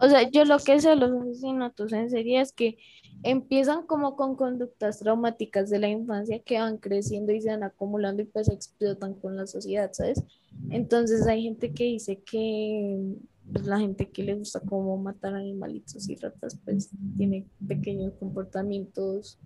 O 0.00 0.08
sea, 0.08 0.28
yo 0.30 0.44
lo 0.44 0.58
que 0.58 0.80
sé 0.80 0.90
de 0.90 0.96
los 0.96 1.12
asesinatos 1.12 1.92
en 1.92 2.10
serie 2.10 2.40
es 2.40 2.52
que 2.52 2.78
empiezan 3.22 3.86
como 3.86 4.16
con 4.16 4.34
conductas 4.34 5.00
traumáticas 5.00 5.68
de 5.68 5.78
la 5.78 5.88
infancia 5.88 6.38
que 6.42 6.58
van 6.58 6.78
creciendo 6.78 7.32
y 7.32 7.42
se 7.42 7.50
van 7.50 7.62
acumulando 7.62 8.22
y 8.22 8.24
pues 8.24 8.48
explotan 8.48 9.14
con 9.14 9.36
la 9.36 9.46
sociedad, 9.46 9.90
¿sabes? 9.92 10.22
Entonces 10.70 11.26
hay 11.26 11.42
gente 11.42 11.72
que 11.72 11.84
dice 11.84 12.22
que 12.22 13.16
pues, 13.52 13.66
la 13.66 13.78
gente 13.78 14.08
que 14.10 14.22
le 14.22 14.34
gusta 14.34 14.60
como 14.60 14.96
matar 14.96 15.34
animalitos 15.34 16.08
y 16.08 16.16
ratas 16.16 16.58
pues 16.64 16.90
tiene 17.16 17.46
pequeños 17.66 18.14
comportamientos 18.18 19.38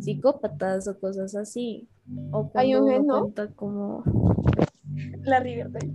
psicópatas 0.00 0.88
o 0.88 0.98
cosas 0.98 1.34
así. 1.34 1.88
O 2.32 2.50
Hay 2.54 2.74
un 2.74 3.06
¿no? 3.06 3.32
como 3.54 4.02
la 5.22 5.40
Riverdale. 5.40 5.90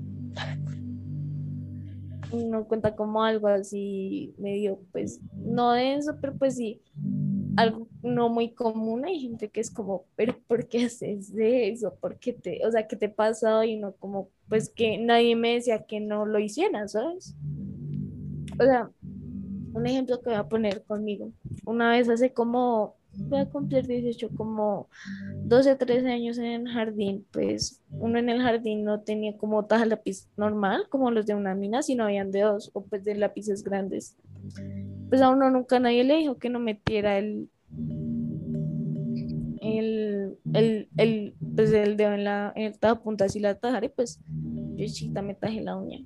Uno 2.32 2.68
cuenta 2.68 2.96
como 2.96 3.24
algo 3.24 3.48
así 3.48 4.34
medio, 4.38 4.80
pues, 4.92 5.20
no 5.34 5.72
denso, 5.72 6.18
pero 6.22 6.36
pues 6.36 6.56
sí, 6.56 6.82
algo 7.58 7.88
no 8.04 8.30
muy 8.30 8.54
común. 8.54 9.06
Hay 9.06 9.20
gente 9.20 9.50
que 9.50 9.62
es 9.62 9.72
como, 9.72 10.06
pero 10.16 10.38
¿por 10.48 10.68
qué 10.68 10.86
haces 10.86 11.32
eso? 11.36 11.96
¿Por 11.96 12.18
qué 12.20 12.34
te, 12.34 12.66
o 12.66 12.72
sea, 12.72 12.88
qué 12.88 12.96
te 12.96 13.10
pasa? 13.10 13.66
Y 13.66 13.78
no 13.78 13.94
como, 13.96 14.30
pues 14.50 14.70
que 14.70 14.98
nadie 14.98 15.36
me 15.36 15.56
decía 15.56 15.86
que 15.86 16.00
no 16.00 16.26
lo 16.26 16.40
hiciera, 16.40 16.88
¿sabes? 16.88 17.36
O 18.60 18.64
sea, 18.64 18.90
un 19.74 19.86
ejemplo 19.86 20.22
que 20.22 20.30
voy 20.30 20.40
a 20.40 20.48
poner 20.48 20.84
conmigo. 20.84 21.32
Una 21.66 21.92
vez 21.92 22.08
hace 22.10 22.34
como, 22.34 22.96
voy 23.18 23.40
a 23.40 23.46
cumplir 23.46 23.86
18, 23.86 24.30
como 24.36 24.90
12, 25.44 25.76
13 25.76 26.12
años 26.12 26.38
en 26.38 26.46
el 26.46 26.68
jardín, 26.70 27.26
pues 27.32 27.82
uno 27.92 28.20
en 28.20 28.30
el 28.30 28.42
jardín 28.42 28.84
no 28.84 29.02
tenía 29.02 29.38
como 29.38 29.66
taja 29.66 29.86
lápiz 29.86 30.28
normal, 30.38 30.88
como 30.90 31.12
los 31.12 31.26
de 31.26 31.36
una 31.36 31.56
mina, 31.56 31.82
sino 31.82 32.06
habían 32.06 32.32
de 32.32 32.42
dos, 32.42 32.72
o 32.74 32.84
pues 32.84 33.04
de 33.04 33.16
lápices 33.16 33.64
grandes. 33.64 34.18
Pues 35.10 35.22
a 35.22 35.30
uno 35.30 35.50
nunca 35.50 35.80
nadie 35.80 36.04
le 36.04 36.18
dijo 36.18 36.38
que 36.38 36.50
no 36.50 36.60
metiera 36.60 37.18
el, 37.18 37.50
el, 40.54 40.90
el, 40.98 41.36
pues 41.56 41.72
el 41.72 41.98
dedo 41.98 42.14
en 42.14 42.24
la, 42.24 42.54
en 42.56 42.74
el 42.74 42.98
punta 42.98 43.26
así 43.26 43.40
la 43.40 43.56
tajara 43.56 43.86
y 43.86 43.90
pues 43.90 44.20
yo 44.76 44.86
chiquita 44.86 45.22
me 45.22 45.34
tajé 45.34 45.62
la 45.62 45.76
uña. 45.76 46.00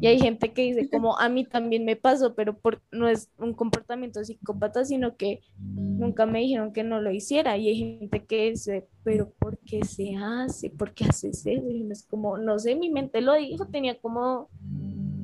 Y 0.00 0.06
hay 0.06 0.18
gente 0.18 0.52
que 0.52 0.62
dice 0.62 0.88
como 0.88 1.18
a 1.18 1.28
mí 1.28 1.44
también 1.44 1.84
me 1.84 1.96
pasó, 1.96 2.34
pero 2.34 2.58
no 2.92 3.08
es 3.08 3.30
un 3.38 3.54
comportamiento 3.54 4.24
psicópata, 4.24 4.84
sino 4.84 5.16
que 5.16 5.40
nunca 5.58 6.26
me 6.26 6.40
dijeron 6.40 6.72
que 6.72 6.84
no 6.84 7.00
lo 7.00 7.10
hiciera. 7.10 7.56
Y 7.56 7.68
hay 7.68 7.76
gente 7.76 8.24
que 8.24 8.50
dice, 8.50 8.86
pero 9.04 9.30
¿por 9.38 9.58
qué 9.58 9.84
se 9.84 10.16
hace? 10.16 10.70
¿Por 10.70 10.94
qué 10.94 11.04
haces 11.04 11.44
eso? 11.46 11.66
Es 11.90 12.04
como, 12.04 12.38
no 12.38 12.58
sé, 12.58 12.74
mi 12.76 12.90
mente 12.90 13.20
lo 13.20 13.34
dijo, 13.34 13.66
tenía 13.66 13.98
como 14.00 14.48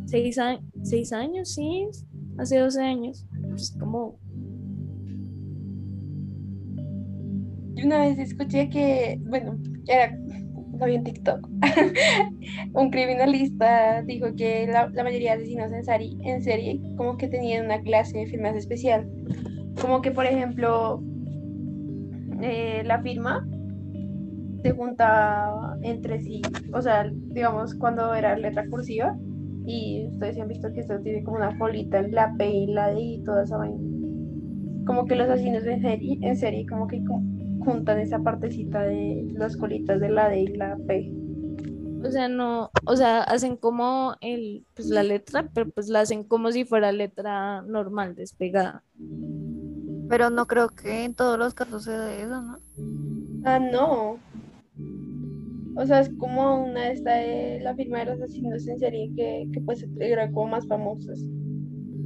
seis, 0.06 0.38
seis 0.82 1.12
años, 1.12 1.54
sí, 1.54 1.86
hace 2.38 2.58
12 2.58 2.82
años. 2.82 3.26
Es 3.54 3.76
como, 3.78 4.18
Yo 7.74 7.86
una 7.86 7.98
vez 7.98 8.18
escuché 8.20 8.70
que, 8.70 9.18
bueno, 9.24 9.58
era, 9.88 10.16
lo 10.78 10.86
vi 10.86 10.94
en 10.94 11.04
TikTok, 11.04 11.48
un 12.74 12.90
criminalista 12.90 14.02
dijo 14.02 14.34
que 14.36 14.66
la, 14.66 14.88
mayoría 15.02 15.36
de 15.36 15.42
asesinos 15.42 15.72
en 15.72 15.84
en 16.26 16.42
serie 16.42 16.80
como 16.96 17.16
que 17.16 17.28
tenían 17.28 17.66
una 17.66 17.80
clase 17.82 18.18
de 18.18 18.26
firmas 18.26 18.56
especial. 18.56 19.08
Como 19.80 20.02
que, 20.02 20.10
por 20.10 20.24
ejemplo, 20.24 21.02
eh, 22.40 22.82
la 22.84 23.00
firma 23.02 23.46
se 24.62 24.70
junta 24.72 25.52
entre 25.82 26.22
sí, 26.22 26.42
o 26.72 26.80
sea, 26.80 27.10
digamos, 27.12 27.74
cuando 27.74 28.14
era 28.14 28.36
letra 28.38 28.66
cursiva, 28.68 29.16
y 29.66 30.06
ustedes 30.08 30.38
han 30.38 30.48
visto 30.48 30.72
que 30.72 30.80
esto 30.80 31.00
tiene 31.00 31.22
como 31.24 31.38
una 31.38 31.56
colita 31.58 31.98
en 31.98 32.12
la 32.12 32.34
P 32.36 32.50
y 32.50 32.66
la 32.66 32.88
D 32.88 33.00
y 33.00 33.24
toda 33.24 33.44
esa 33.44 33.56
vaina. 33.56 33.78
Como 34.86 35.06
que 35.06 35.16
los 35.16 35.28
asesinos 35.28 35.64
en 35.64 35.80
serie, 35.80 36.18
en 36.20 36.36
serie 36.36 36.66
como 36.66 36.86
que 36.86 37.02
cu- 37.04 37.22
juntan 37.64 37.98
esa 37.98 38.18
partecita 38.20 38.82
de 38.82 39.26
las 39.34 39.56
colitas 39.56 40.00
de 40.00 40.08
la 40.10 40.28
D 40.28 40.40
y 40.42 40.46
la 40.48 40.76
P. 40.86 41.12
o 42.04 42.10
sea, 42.10 42.28
no, 42.28 42.70
o 42.86 42.96
sea, 42.96 43.22
hacen 43.22 43.56
como 43.56 44.14
el, 44.20 44.64
pues 44.74 44.88
la 44.88 45.02
letra, 45.02 45.48
pero 45.54 45.70
pues 45.70 45.88
la 45.88 46.00
hacen 46.00 46.22
como 46.24 46.52
si 46.52 46.64
fuera 46.64 46.92
letra 46.92 47.62
normal, 47.62 48.14
despegada. 48.14 48.82
Pero 50.08 50.28
no 50.30 50.46
creo 50.46 50.68
que 50.68 51.04
en 51.04 51.14
todos 51.14 51.38
los 51.38 51.54
casos 51.54 51.84
se 51.84 51.92
dé 51.92 52.22
eso, 52.22 52.42
¿no? 52.42 52.58
Ah, 53.44 53.58
no. 53.58 54.18
O 55.76 55.86
sea, 55.86 56.00
es 56.00 56.10
como 56.18 56.62
una 56.66 56.82
de 56.84 56.92
esta 56.92 57.14
de 57.14 57.60
la 57.60 57.74
firma 57.74 57.98
de 58.00 58.04
los 58.04 58.20
asesinos 58.20 58.66
en 58.68 58.78
serie 58.78 59.10
que, 59.16 59.48
que 59.52 59.60
pues 59.60 59.84
era 59.98 60.30
como 60.30 60.48
más 60.48 60.66
famosas. 60.68 61.18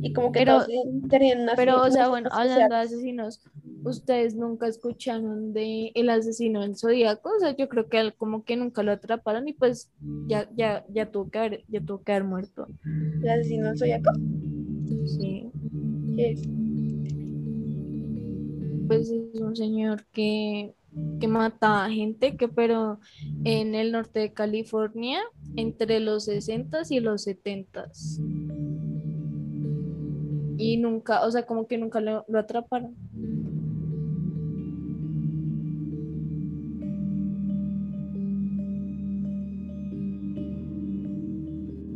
Y 0.01 0.13
como 0.13 0.31
que 0.33 0.39
Pero- 0.41 0.65
todos 0.65 0.69
tenían- 1.11 1.41
una 1.43 1.55
Pero, 1.57 1.83
o 1.83 1.91
sea, 1.91 2.09
bueno, 2.09 2.31
hablando 2.33 2.77
de 2.77 2.83
asesinos, 2.83 3.41
¿ustedes 3.89 4.35
nunca 4.37 4.67
escucharon 4.69 5.53
de 5.53 5.91
el 5.95 6.11
asesino 6.11 6.61
del 6.63 6.77
Zodíaco? 6.77 7.31
O 7.37 7.41
sea, 7.41 7.57
yo 7.57 7.69
creo 7.69 7.89
que 7.89 7.99
él 8.01 8.15
como 8.15 8.45
que 8.45 8.57
nunca 8.57 8.83
lo 8.83 8.93
atraparon 8.93 9.49
y 9.49 9.53
pues 9.53 9.91
ya, 10.27 10.49
ya, 10.57 10.85
ya 10.93 11.11
tuvo 11.11 11.31
que 11.31 11.39
haber, 11.39 11.65
ya 11.69 11.81
tuvo 11.81 12.03
que 12.03 12.13
haber 12.13 12.25
muerto. 12.25 12.67
El 13.23 13.29
asesino 13.29 13.69
del 13.69 13.79
zodiaco. 13.79 14.11
Sí. 15.19 15.51
que 16.17 16.31
es- 16.33 16.49
Pues 18.87 19.11
es 19.11 19.41
un 19.41 19.55
señor 19.55 20.05
que, 20.13 20.73
que 21.21 21.29
mataba 21.29 21.91
gente, 21.91 22.37
que 22.37 22.49
pero 22.49 23.01
en 23.45 23.75
el 23.75 23.93
norte 23.93 24.21
de 24.21 24.33
California, 24.33 25.21
entre 25.57 26.01
los 26.01 26.27
60s 26.27 26.91
y 26.91 27.01
los 27.01 27.27
70s. 27.27 28.19
Y 30.61 30.79
nunca, 30.79 31.25
o 31.25 31.31
sea, 31.31 31.45
como 31.47 31.67
que 31.67 31.79
nunca 31.79 32.01
lo, 32.01 32.25
lo 32.29 32.39
atraparon. 32.39 32.95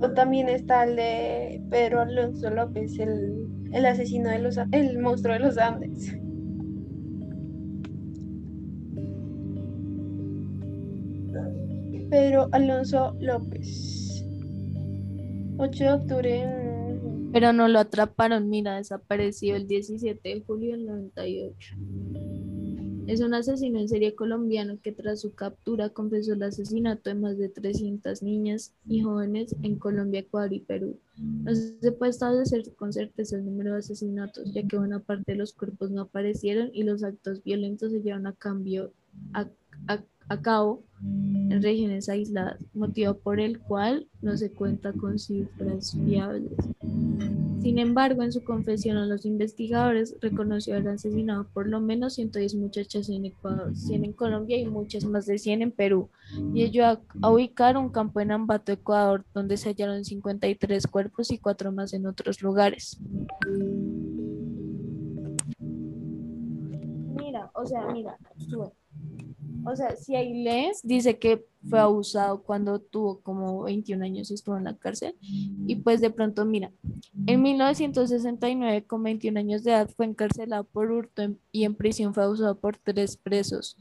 O 0.03 0.11
también 0.13 0.49
está 0.49 0.85
el 0.85 0.97
de 0.97 1.63
Pedro 1.71 2.01
Alonso 2.01 2.51
López, 2.51 2.99
el, 2.99 3.47
el 3.73 3.87
asesino 3.87 4.31
de 4.31 4.41
los, 4.41 4.59
el 4.73 4.99
monstruo 4.99 5.35
de 5.35 5.41
los 5.41 5.59
Andes. 5.59 6.13
Pedro 12.11 12.49
Alonso 12.53 13.17
López. 13.21 14.25
8 15.57 15.85
de 15.85 15.93
octubre. 15.93 16.47
mm, 16.47 17.33
Pero 17.33 17.53
no 17.53 17.69
lo 17.69 17.79
atraparon, 17.79 18.51
mira, 18.51 18.77
desapareció 18.77 19.57
el 19.57 19.67
17 19.67 20.29
de 20.29 20.41
julio 20.43 20.73
del 20.73 20.87
98. 20.87 21.77
Es 23.07 23.21
un 23.21 23.35
asesino 23.35 23.79
en 23.81 23.89
serie 23.89 24.15
colombiano 24.15 24.79
que 24.83 24.93
tras 24.93 25.21
su 25.21 25.35
captura 25.35 25.89
confesó 25.91 26.35
el 26.35 26.43
asesinato 26.43 27.11
de 27.11 27.15
más 27.15 27.37
de 27.39 27.49
300 27.49 28.23
niñas 28.23 28.73
y 28.89 29.03
jóvenes 29.03 29.55
en 29.63 29.77
Colombia, 29.77 30.21
Ecuador 30.21 30.53
y 30.53 30.61
Perú. 30.61 30.97
No 31.19 31.55
se 31.55 31.93
puede 31.93 32.11
establecer 32.11 32.63
con 32.77 32.93
certeza 32.93 33.37
el 33.37 33.45
número 33.45 33.73
de 33.73 33.79
asesinatos, 33.79 34.53
ya 34.53 34.67
que 34.67 34.79
buena 34.79 35.01
parte 35.01 35.33
de 35.33 35.39
los 35.39 35.53
cuerpos 35.53 35.91
no 35.91 36.03
aparecieron 36.03 36.71
y 36.73 36.85
los 36.85 37.03
actos 37.03 37.43
violentos 37.43 37.91
se 37.93 38.01
llevaron 38.01 38.27
a, 38.27 38.33
cambio, 38.35 38.93
a, 39.33 39.49
a- 39.89 40.05
a 40.29 40.41
cabo 40.41 40.83
en 41.03 41.61
regiones 41.63 42.09
aisladas, 42.09 42.65
motivo 42.75 43.15
por 43.15 43.41
el 43.41 43.59
cual 43.59 44.07
no 44.23 44.37
se 44.37 44.51
cuenta 44.53 44.93
con 44.93 45.19
cifras 45.19 45.93
fiables. 46.07 46.53
Sin 47.63 47.79
embargo, 47.79 48.25
en 48.25 48.33
su 48.33 48.43
confesión 48.43 48.97
a 48.97 49.07
los 49.07 49.25
investigadores, 49.25 50.17
reconoció 50.21 50.75
haber 50.75 50.89
asesinado 50.89 51.47
por 51.55 51.69
lo 51.69 51.81
menos 51.81 52.15
110 52.15 52.57
muchachas 52.57 53.09
en 53.09 53.25
Ecuador, 53.25 53.77
100 53.77 54.05
en 54.05 54.13
Colombia 54.13 54.59
y 54.59 54.67
muchas 54.67 55.05
más 55.05 55.27
de 55.27 55.39
100 55.39 55.63
en 55.63 55.71
Perú, 55.71 56.11
y 56.53 56.65
ello 56.65 56.85
a, 56.87 57.31
ubicar 57.31 57.77
un 57.77 57.91
campo 57.91 58.21
en 58.21 58.33
Ambato, 58.33 58.73
Ecuador, 58.73 59.25
donde 59.33 59.57
se 59.57 59.69
hallaron 59.69 60.05
53 60.05 60.89
cuerpos 60.89 61.31
y 61.31 61.39
cuatro 61.39 61.71
más 61.71 61.93
en 61.93 62.07
otros 62.07 62.43
lugares. 62.43 62.99
Mira, 67.15 67.49
o 67.55 67.65
sea, 67.65 67.87
mira, 67.93 68.19
sube. 68.39 68.73
O 69.65 69.77
sea, 69.77 69.97
si 69.97 70.13
lees, 70.13 70.81
dice 70.83 71.19
que 71.19 71.45
fue 71.69 71.79
abusado 71.79 72.43
cuando 72.43 72.81
tuvo 72.81 73.21
como 73.21 73.63
21 73.63 74.05
años 74.05 74.31
y 74.31 74.35
estuvo 74.35 74.57
en 74.57 74.65
la 74.65 74.77
cárcel. 74.77 75.15
Y 75.21 75.77
pues 75.77 76.01
de 76.01 76.11
pronto, 76.11 76.45
mira, 76.45 76.73
en 77.27 77.43
1969, 77.43 78.85
con 78.87 79.03
21 79.03 79.39
años 79.39 79.63
de 79.63 79.73
edad, 79.73 79.91
fue 79.97 80.07
encarcelado 80.07 80.65
por 80.65 80.91
hurto 80.91 81.23
y 81.53 81.65
en 81.65 81.75
prisión 81.75 82.15
fue 82.15 82.25
abusado 82.25 82.59
por 82.59 82.77
tres 82.77 83.17
presos. 83.17 83.77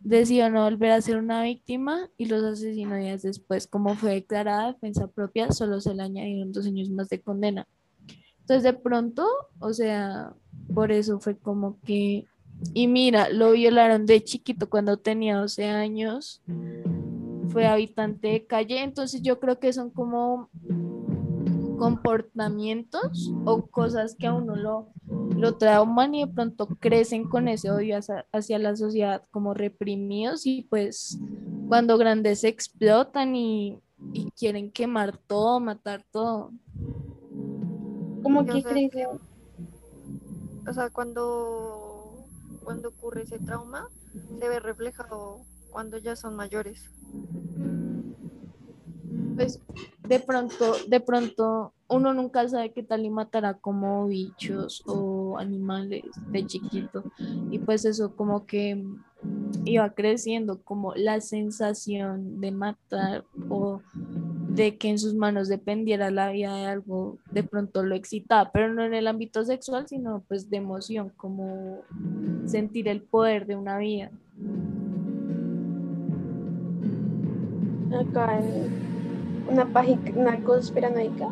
Decidió 0.00 0.50
no 0.50 0.64
volver 0.64 0.90
a 0.90 1.00
ser 1.00 1.16
una 1.16 1.42
víctima 1.42 2.10
y 2.18 2.26
los 2.26 2.42
asesinó 2.42 2.96
días 2.96 3.22
después. 3.22 3.66
Como 3.66 3.94
fue 3.94 4.12
declarada 4.12 4.72
defensa 4.72 5.06
propia, 5.06 5.50
solo 5.52 5.80
se 5.80 5.94
le 5.94 6.02
añadieron 6.02 6.52
dos 6.52 6.66
años 6.66 6.90
más 6.90 7.08
de 7.08 7.20
condena. 7.20 7.66
Entonces, 8.40 8.64
de 8.64 8.72
pronto, 8.72 9.26
o 9.60 9.72
sea, 9.72 10.34
por 10.74 10.90
eso 10.90 11.20
fue 11.20 11.38
como 11.38 11.78
que 11.80 12.26
y 12.74 12.86
mira, 12.86 13.28
lo 13.28 13.52
violaron 13.52 14.06
de 14.06 14.22
chiquito 14.22 14.68
cuando 14.68 14.96
tenía 14.96 15.36
12 15.36 15.66
años. 15.66 16.42
Fue 17.48 17.66
habitante 17.66 18.28
de 18.28 18.46
calle. 18.46 18.82
Entonces 18.82 19.22
yo 19.22 19.38
creo 19.38 19.58
que 19.58 19.72
son 19.72 19.90
como 19.90 20.48
comportamientos 21.78 23.32
o 23.44 23.66
cosas 23.66 24.14
que 24.14 24.28
a 24.28 24.34
uno 24.34 24.54
lo, 24.54 24.92
lo 25.36 25.56
trauman 25.56 26.14
y 26.14 26.24
de 26.24 26.32
pronto 26.32 26.68
crecen 26.78 27.28
con 27.28 27.48
ese 27.48 27.70
odio 27.72 27.98
hacia, 27.98 28.24
hacia 28.32 28.58
la 28.60 28.76
sociedad 28.76 29.24
como 29.32 29.52
reprimidos 29.52 30.46
y 30.46 30.62
pues 30.62 31.18
cuando 31.66 31.98
grandes 31.98 32.44
explotan 32.44 33.34
y, 33.34 33.80
y 34.12 34.30
quieren 34.30 34.70
quemar 34.70 35.16
todo, 35.16 35.58
matar 35.58 36.04
todo. 36.12 36.52
Como 38.22 38.42
Y, 38.42 38.50
o 38.50 38.52
que 38.52 38.62
sea, 38.62 38.70
crece. 38.70 39.06
O 40.68 40.72
sea, 40.72 40.90
cuando, 40.90 41.91
cuando 42.62 42.88
ocurre 42.90 43.22
ese 43.22 43.38
trauma, 43.38 43.88
se 44.38 44.48
ve 44.48 44.60
reflejado 44.60 45.40
cuando 45.70 45.98
ya 45.98 46.16
son 46.16 46.36
mayores. 46.36 46.90
pues 49.34 49.60
de 50.08 50.20
pronto, 50.20 50.76
de 50.88 51.00
pronto 51.00 51.72
uno 51.88 52.14
nunca 52.14 52.48
sabe 52.48 52.72
qué 52.72 52.82
tal 52.82 53.04
y 53.04 53.10
matará 53.10 53.54
como 53.54 54.06
bichos 54.06 54.82
o 54.86 55.38
animales 55.38 56.04
de 56.30 56.46
chiquito 56.46 57.04
y 57.50 57.58
pues 57.58 57.84
eso 57.84 58.14
como 58.14 58.46
que 58.46 58.84
iba 59.64 59.90
creciendo 59.94 60.62
como 60.62 60.94
la 60.94 61.20
sensación 61.20 62.40
de 62.40 62.50
matar 62.50 63.24
o 63.48 63.80
de 64.54 64.76
que 64.76 64.90
en 64.90 64.98
sus 64.98 65.14
manos 65.14 65.48
dependiera 65.48 66.10
la 66.10 66.30
vida 66.30 66.54
de 66.54 66.66
algo, 66.66 67.18
de 67.30 67.42
pronto 67.42 67.82
lo 67.82 67.94
excitaba, 67.94 68.50
pero 68.52 68.72
no 68.72 68.84
en 68.84 68.94
el 68.94 69.06
ámbito 69.06 69.44
sexual, 69.44 69.86
sino 69.88 70.22
pues 70.28 70.50
de 70.50 70.58
emoción, 70.58 71.10
como 71.16 71.80
sentir 72.46 72.88
el 72.88 73.02
poder 73.02 73.46
de 73.46 73.56
una 73.56 73.78
vida. 73.78 74.10
acá 77.94 78.38
en 78.38 79.52
una 79.52 79.66
página 79.66 80.42
conspiranoica 80.44 81.28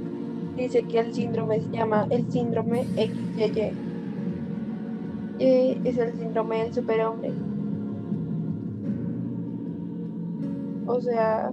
dice 0.56 0.82
que 0.82 0.98
el 0.98 1.14
síndrome 1.14 1.60
se 1.60 1.70
llama 1.70 2.06
el 2.10 2.30
síndrome 2.30 2.84
XYY. 2.94 3.72
Eh, 5.38 5.80
es 5.84 5.96
el 5.96 6.12
síndrome 6.18 6.64
del 6.64 6.74
superhombre. 6.74 7.32
O 10.86 11.00
sea, 11.00 11.52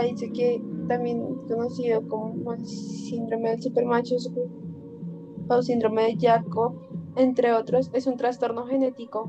dice 0.00 0.30
que 0.32 0.62
también 0.88 1.22
conocido 1.48 2.06
como 2.08 2.52
el 2.52 2.66
síndrome 2.66 3.50
del 3.50 3.62
supermacho 3.62 4.18
super- 4.18 4.48
o 5.48 5.62
síndrome 5.62 6.02
de 6.04 6.16
Jacob, 6.18 6.74
entre 7.16 7.52
otros, 7.52 7.90
es 7.92 8.06
un 8.06 8.16
trastorno 8.16 8.66
genético 8.66 9.28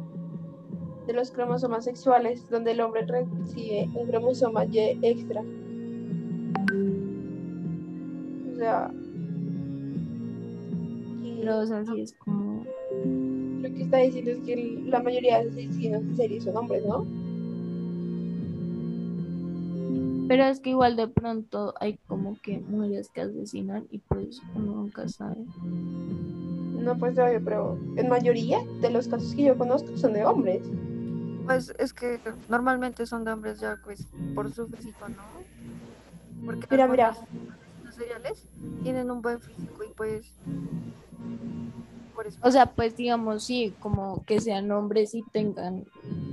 de 1.07 1.13
los 1.13 1.31
cromosomas 1.31 1.83
sexuales, 1.83 2.49
donde 2.49 2.71
el 2.71 2.81
hombre 2.81 3.05
recibe 3.05 3.89
un 3.93 4.07
cromosoma 4.07 4.65
Y 4.65 4.97
extra. 5.01 5.43
O 8.51 8.55
sea, 8.55 8.91
y 11.21 11.37
Pero 11.39 11.59
o 11.59 11.65
sea, 11.65 11.83
sí 11.85 12.01
es 12.01 12.13
como 12.13 12.63
lo 13.61 13.73
que 13.73 13.81
está 13.81 13.97
diciendo 13.97 14.31
es 14.31 14.39
que 14.39 14.83
la 14.85 15.01
mayoría 15.01 15.39
de 15.41 15.49
asesinos 15.49 16.03
en 16.03 16.15
serie 16.15 16.41
son 16.41 16.57
hombres, 16.57 16.85
¿no? 16.85 17.05
Pero 20.33 20.45
es 20.45 20.59
que 20.61 20.71
igual 20.71 20.95
de 20.95 21.07
pronto 21.07 21.75
hay 21.79 21.99
como 22.07 22.41
que 22.41 22.57
mujeres 22.57 23.07
que 23.13 23.21
asesinan 23.21 23.85
y 23.91 23.99
pues 23.99 24.41
uno 24.55 24.77
nunca 24.77 25.07
sabe. 25.07 25.45
No, 25.61 26.97
pues 26.97 27.19
obvio, 27.19 27.39
pero 27.45 27.77
en 27.97 28.09
mayoría 28.09 28.57
de 28.81 28.89
los 28.89 29.07
casos 29.07 29.35
que 29.35 29.43
yo 29.43 29.55
conozco 29.55 29.95
son 29.95 30.13
de 30.13 30.25
hombres. 30.25 30.63
Pues 31.45 31.71
es 31.77 31.93
que 31.93 32.19
normalmente 32.49 33.05
son 33.05 33.25
de 33.25 33.31
hombres 33.31 33.59
ya 33.59 33.77
pues 33.83 34.07
por 34.33 34.51
su 34.51 34.65
físico, 34.69 35.07
¿no? 35.07 35.23
Porque 36.47 36.65
Mira, 36.71 36.87
mira. 36.87 37.09
asesinos 37.09 37.95
seriales 37.95 38.47
tienen 38.81 39.11
un 39.11 39.21
buen 39.21 39.39
físico 39.39 39.83
y 39.83 39.93
pues 39.93 40.33
por 42.15 42.25
eso 42.25 42.39
O 42.41 42.49
sea, 42.49 42.65
pues 42.73 42.97
digamos, 42.97 43.43
sí, 43.43 43.71
como 43.79 44.25
que 44.25 44.41
sean 44.41 44.71
hombres 44.71 45.13
y 45.13 45.21
tengan 45.31 45.85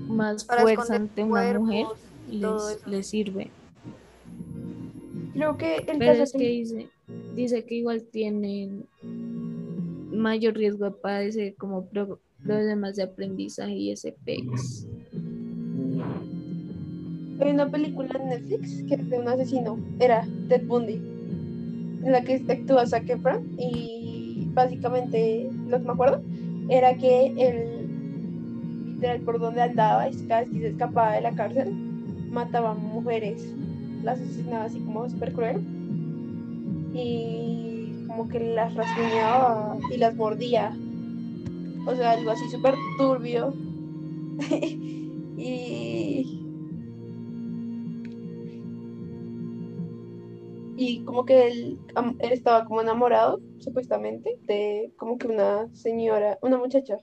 más 0.08 0.46
para 0.46 0.62
fuerza 0.62 0.96
ante 0.96 1.22
una 1.22 1.52
mujer, 1.58 1.84
les, 2.30 2.86
les 2.86 3.06
sirve. 3.06 3.50
Creo 5.32 5.56
que 5.56 5.76
el 5.76 5.98
Pero 5.98 6.12
caso 6.12 6.22
es 6.24 6.32
que 6.32 6.38
dice, 6.48 6.88
dice 7.34 7.64
que 7.64 7.76
igual 7.76 8.02
tienen 8.10 8.84
mayor 10.12 10.54
riesgo 10.54 10.86
de 10.86 10.90
padecer 10.92 11.54
como 11.56 11.86
pro- 11.86 12.20
problemas 12.42 12.96
de 12.96 13.04
aprendizaje 13.04 13.72
y 13.72 13.96
SPX. 13.96 14.86
Hay 17.40 17.50
una 17.52 17.70
película 17.70 18.10
en 18.20 18.28
Netflix 18.28 18.82
que 18.86 18.94
es 18.94 19.08
de 19.10 19.18
un 19.18 19.28
asesino, 19.28 19.78
era 19.98 20.26
Ted 20.48 20.66
Bundy, 20.66 20.94
en 20.94 22.12
la 22.12 22.22
que 22.22 22.34
actúa 22.48 22.86
Zac 22.86 23.08
Efron 23.08 23.46
y 23.58 24.46
básicamente 24.52 25.48
lo 25.68 25.78
que 25.78 25.84
me 25.86 25.92
acuerdo 25.92 26.22
era 26.68 26.94
que 26.96 27.26
él, 27.38 27.88
literal, 28.94 29.20
por 29.20 29.38
donde 29.40 29.62
andaba, 29.62 30.08
y 30.08 30.12
que 30.12 30.60
se 30.60 30.66
escapaba 30.68 31.14
de 31.14 31.22
la 31.22 31.34
cárcel, 31.34 31.72
mataba 32.30 32.74
mujeres, 32.74 33.54
las 34.02 34.20
asesinaba 34.20 34.64
así 34.64 34.80
como 34.80 35.08
súper 35.08 35.32
cruel. 35.32 35.60
Y 36.92 38.04
como 38.06 38.28
que 38.28 38.40
las 38.40 38.74
rasguñaba 38.74 39.78
y 39.94 39.96
las 39.96 40.16
mordía, 40.16 40.76
o 41.86 41.94
sea, 41.94 42.12
algo 42.12 42.30
así 42.30 42.48
súper 42.50 42.74
turbio. 42.98 43.54
Y 45.42 46.40
y 50.80 51.04
como 51.04 51.26
que 51.26 51.46
él, 51.46 51.78
él 52.20 52.32
estaba 52.32 52.64
como 52.64 52.80
enamorado, 52.80 53.40
supuestamente, 53.58 54.38
de 54.44 54.92
como 54.96 55.18
que 55.18 55.26
una 55.28 55.68
señora, 55.74 56.38
una 56.40 56.56
muchacha. 56.56 56.98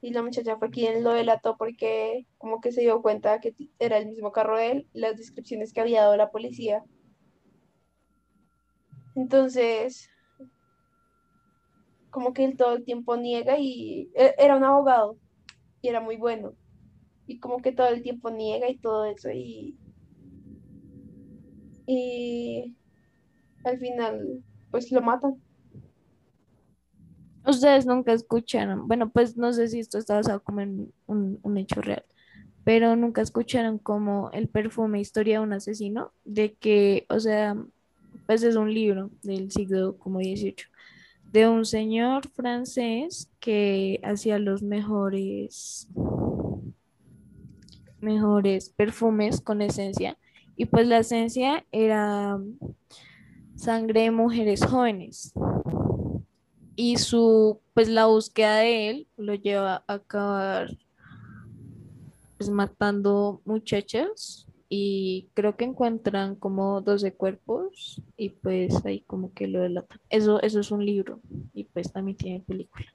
Y 0.00 0.12
la 0.12 0.22
muchacha 0.22 0.56
fue 0.58 0.70
quien 0.70 1.02
lo 1.04 1.12
delató 1.12 1.56
porque 1.56 2.26
como 2.38 2.60
que 2.60 2.72
se 2.72 2.82
dio 2.82 3.02
cuenta 3.02 3.40
que 3.40 3.54
era 3.78 3.98
el 3.98 4.06
mismo 4.06 4.32
carro 4.32 4.56
de 4.56 4.70
él, 4.70 4.88
las 4.92 5.16
descripciones 5.16 5.72
que 5.72 5.80
había 5.80 6.02
dado 6.02 6.16
la 6.16 6.30
policía. 6.30 6.84
Entonces, 9.14 10.08
como 12.10 12.32
que 12.32 12.44
él 12.44 12.56
todo 12.56 12.74
el 12.76 12.84
tiempo 12.84 13.16
niega 13.16 13.58
y 13.58 14.10
e- 14.14 14.34
era 14.38 14.56
un 14.56 14.64
abogado 14.64 15.18
y 15.82 15.88
era 15.88 16.00
muy 16.00 16.16
bueno. 16.16 16.54
Y 17.26 17.38
como 17.40 17.58
que 17.62 17.72
todo 17.72 17.88
el 17.88 18.02
tiempo 18.02 18.30
niega 18.30 18.68
y 18.70 18.78
todo 18.78 19.04
eso 19.06 19.30
y, 19.30 19.76
y 21.86 22.76
al 23.64 23.78
final 23.78 24.44
pues 24.70 24.90
lo 24.92 25.00
matan. 25.02 25.42
Ustedes 27.48 27.86
nunca 27.86 28.12
escucharon, 28.12 28.86
bueno, 28.86 29.08
pues 29.08 29.38
no 29.38 29.54
sé 29.54 29.68
si 29.68 29.78
esto 29.78 29.96
está 29.96 30.16
basado 30.16 30.42
como 30.42 30.60
en 30.60 30.92
un, 31.06 31.38
un 31.42 31.56
hecho 31.56 31.80
real, 31.80 32.04
pero 32.62 32.94
nunca 32.94 33.22
escucharon 33.22 33.78
como 33.78 34.30
el 34.32 34.48
perfume 34.48 35.00
Historia 35.00 35.38
de 35.38 35.44
un 35.46 35.54
asesino, 35.54 36.12
de 36.26 36.52
que, 36.52 37.06
o 37.08 37.18
sea, 37.18 37.56
pues 38.26 38.42
es 38.42 38.54
un 38.56 38.74
libro 38.74 39.10
del 39.22 39.50
siglo 39.50 39.96
como 39.96 40.18
XVIII, 40.18 40.56
de 41.32 41.48
un 41.48 41.64
señor 41.64 42.28
francés 42.28 43.30
que 43.40 43.98
hacía 44.04 44.38
los 44.38 44.62
mejores, 44.62 45.88
mejores 47.98 48.68
perfumes 48.68 49.40
con 49.40 49.62
esencia, 49.62 50.18
y 50.54 50.66
pues 50.66 50.86
la 50.86 50.98
esencia 50.98 51.64
era 51.72 52.38
sangre 53.56 54.02
de 54.02 54.10
mujeres 54.10 54.62
jóvenes 54.66 55.32
y 56.80 56.96
su, 56.96 57.60
pues 57.74 57.88
la 57.88 58.06
búsqueda 58.06 58.58
de 58.58 58.88
él 58.88 59.08
lo 59.16 59.34
lleva 59.34 59.82
a 59.88 59.94
acabar 59.94 60.78
pues 62.36 62.50
matando 62.50 63.42
muchachas 63.44 64.46
y 64.68 65.28
creo 65.34 65.56
que 65.56 65.64
encuentran 65.64 66.36
como 66.36 66.80
12 66.80 67.14
cuerpos 67.14 68.00
y 68.16 68.28
pues 68.28 68.86
ahí 68.86 69.00
como 69.00 69.32
que 69.32 69.48
lo 69.48 69.60
delatan. 69.60 69.98
Eso, 70.08 70.40
eso 70.40 70.60
es 70.60 70.70
un 70.70 70.86
libro 70.86 71.20
y 71.52 71.64
pues 71.64 71.92
también 71.92 72.16
tiene 72.16 72.44
película. 72.46 72.86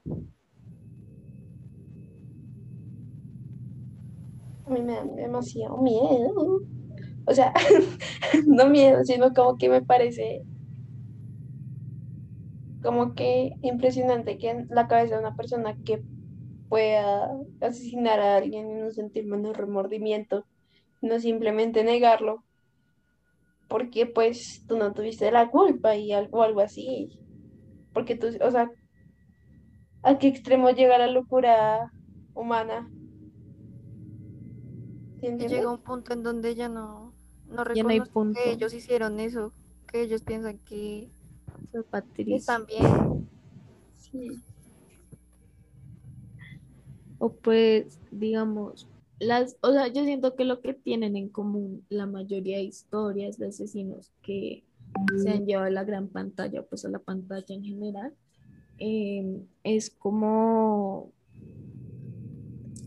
A 4.65 4.69
mí 4.69 4.81
me 4.81 4.93
da 4.93 5.03
demasiado 5.03 5.77
miedo. 5.81 6.61
O 7.25 7.33
sea, 7.33 7.53
no 8.47 8.69
miedo, 8.69 9.03
sino 9.03 9.33
como 9.33 9.57
que 9.57 9.67
me 9.67 9.81
parece 9.81 10.45
como 12.83 13.15
que 13.15 13.53
impresionante 13.63 14.37
que 14.39 14.51
en 14.51 14.67
la 14.69 14.87
cabeza 14.87 15.15
de 15.15 15.21
una 15.21 15.35
persona 15.35 15.75
que 15.85 16.03
pueda 16.69 17.29
asesinar 17.61 18.19
a 18.21 18.37
alguien 18.37 18.71
y 18.71 18.75
no 18.81 18.91
sentir 18.91 19.25
menos 19.27 19.57
remordimiento, 19.57 20.45
no 21.01 21.19
simplemente 21.19 21.83
negarlo, 21.83 22.45
porque 23.67 24.05
pues 24.05 24.63
tú 24.67 24.77
no 24.77 24.93
tuviste 24.93 25.31
la 25.31 25.49
culpa 25.49 25.95
y 25.95 26.11
algo, 26.13 26.43
algo 26.43 26.61
así. 26.61 27.09
Porque 27.93 28.15
tú, 28.17 28.27
o 28.41 28.51
sea, 28.51 28.69
¿a 30.03 30.17
qué 30.19 30.27
extremo 30.27 30.69
llega 30.69 30.97
la 30.99 31.07
locura 31.07 31.91
humana? 32.35 32.87
¿Sí 35.19 35.27
Y 35.37 35.45
entiendes? 35.45 35.45
llega 35.45 35.69
un 35.71 35.77
punto 35.83 36.11
en 36.13 36.23
donde 36.23 36.55
ya 36.55 36.69
no, 36.69 37.13
no 37.45 37.63
Ya 37.73 37.83
no 37.83 37.91
hay 37.91 38.01
reconocen 38.01 38.13
punto. 38.13 38.39
que 38.41 38.51
ellos 38.51 38.73
hicieron 38.73 39.19
eso, 39.19 39.53
que 39.87 40.01
ellos 40.01 40.23
piensan 40.23 40.57
que 40.59 41.11
Están 42.17 42.65
bien. 42.65 43.27
Sí. 43.97 44.41
O 47.19 47.31
pues, 47.31 47.99
digamos, 48.11 48.87
las, 49.19 49.57
o 49.61 49.71
sea, 49.71 49.87
yo 49.87 50.03
siento 50.03 50.35
que 50.35 50.45
lo 50.45 50.61
que 50.61 50.73
tienen 50.73 51.15
en 51.15 51.29
común 51.29 51.85
la 51.89 52.05
mayoría 52.05 52.57
de 52.57 52.63
historias 52.63 53.37
de 53.37 53.47
asesinos 53.47 54.11
que 54.21 54.63
se 55.21 55.29
han 55.29 55.45
llevado 55.45 55.67
a 55.67 55.71
la 55.71 55.83
gran 55.83 56.07
pantalla, 56.07 56.63
pues 56.63 56.85
a 56.85 56.89
la 56.89 56.99
pantalla 56.99 57.55
en 57.55 57.63
general, 57.63 58.13
eh, 58.77 59.41
es 59.63 59.89
como 59.89 61.11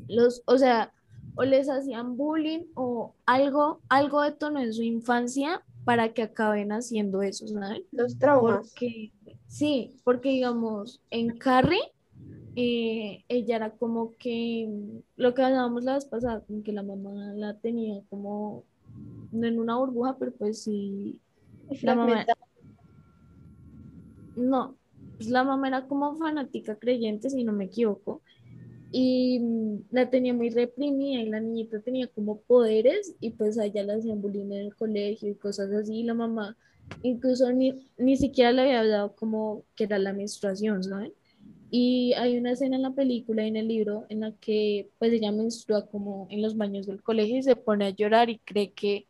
los, 0.08 0.42
o 0.46 0.58
sea, 0.58 0.92
o 1.34 1.44
les 1.44 1.68
hacían 1.68 2.16
bullying 2.16 2.64
o 2.74 3.14
algo, 3.26 3.80
algo 3.88 4.22
detonó 4.22 4.60
en 4.60 4.72
su 4.72 4.82
infancia 4.82 5.62
para 5.86 6.12
que 6.12 6.22
acaben 6.22 6.72
haciendo 6.72 7.22
eso, 7.22 7.46
¿saben? 7.46 7.84
Los 7.92 8.18
traumas. 8.18 8.70
Porque, 8.70 9.12
sí, 9.46 9.94
porque 10.02 10.30
digamos, 10.30 11.00
en 11.10 11.38
Carrie, 11.38 11.92
eh, 12.56 13.24
ella 13.28 13.54
era 13.54 13.70
como 13.70 14.16
que, 14.16 14.68
lo 15.14 15.32
que 15.32 15.42
hablábamos 15.42 15.84
la 15.84 15.94
vez 15.94 16.04
pasada, 16.04 16.40
como 16.40 16.64
que 16.64 16.72
la 16.72 16.82
mamá 16.82 17.32
la 17.36 17.56
tenía 17.60 18.02
como, 18.10 18.64
no 19.30 19.46
en 19.46 19.60
una 19.60 19.76
burbuja, 19.76 20.16
pero 20.18 20.32
pues 20.32 20.64
sí, 20.64 21.20
la 21.82 21.94
mamá, 21.94 22.26
no, 24.34 24.76
pues 25.18 25.28
la 25.28 25.44
mamá 25.44 25.68
era 25.68 25.86
como 25.86 26.16
fanática 26.16 26.74
creyente, 26.74 27.30
si 27.30 27.44
no 27.44 27.52
me 27.52 27.66
equivoco, 27.66 28.22
y 28.98 29.40
mm, 29.40 29.88
la 29.90 30.08
tenía 30.08 30.32
muy 30.32 30.48
reprimida 30.48 31.20
y 31.20 31.28
la 31.28 31.38
niñita 31.38 31.80
tenía 31.80 32.06
como 32.06 32.40
poderes 32.40 33.14
y 33.20 33.28
pues 33.28 33.58
a 33.58 33.66
ella 33.66 33.82
le 33.82 33.92
hacían 33.92 34.22
bullying 34.22 34.46
en 34.46 34.66
el 34.66 34.74
colegio 34.74 35.28
y 35.28 35.34
cosas 35.34 35.70
así, 35.70 35.98
y 35.98 36.02
la 36.02 36.14
mamá 36.14 36.56
incluso 37.02 37.52
ni, 37.52 37.74
ni 37.98 38.16
siquiera 38.16 38.52
le 38.52 38.62
había 38.62 38.86
dado 38.86 39.14
como 39.14 39.64
que 39.74 39.84
era 39.84 39.98
la 39.98 40.14
menstruación, 40.14 40.82
¿saben? 40.82 41.12
Y 41.70 42.14
hay 42.14 42.38
una 42.38 42.52
escena 42.52 42.76
en 42.76 42.82
la 42.82 42.94
película 42.94 43.44
y 43.44 43.48
en 43.48 43.56
el 43.56 43.68
libro 43.68 44.06
en 44.08 44.20
la 44.20 44.32
que 44.32 44.88
pues 44.98 45.12
ella 45.12 45.30
menstrua 45.30 45.86
como 45.88 46.26
en 46.30 46.40
los 46.40 46.56
baños 46.56 46.86
del 46.86 47.02
colegio 47.02 47.36
y 47.36 47.42
se 47.42 47.54
pone 47.54 47.84
a 47.84 47.90
llorar 47.90 48.30
y 48.30 48.38
cree 48.38 48.72
que 48.72 49.06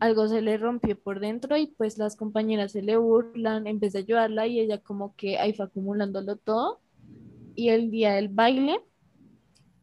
algo 0.00 0.28
se 0.28 0.42
le 0.42 0.58
rompió 0.58 1.00
por 1.00 1.18
dentro 1.18 1.56
y 1.56 1.68
pues 1.68 1.96
las 1.96 2.14
compañeras 2.14 2.72
se 2.72 2.82
le 2.82 2.98
burlan, 2.98 3.64
vez 3.78 3.94
de 3.94 4.00
ayudarla 4.00 4.46
y 4.46 4.60
ella 4.60 4.78
como 4.82 5.14
que 5.16 5.38
ahí 5.38 5.54
fue 5.54 5.64
acumulándolo 5.64 6.36
todo 6.36 6.80
y 7.54 7.70
el 7.70 7.90
día 7.90 8.12
del 8.12 8.28
baile 8.28 8.80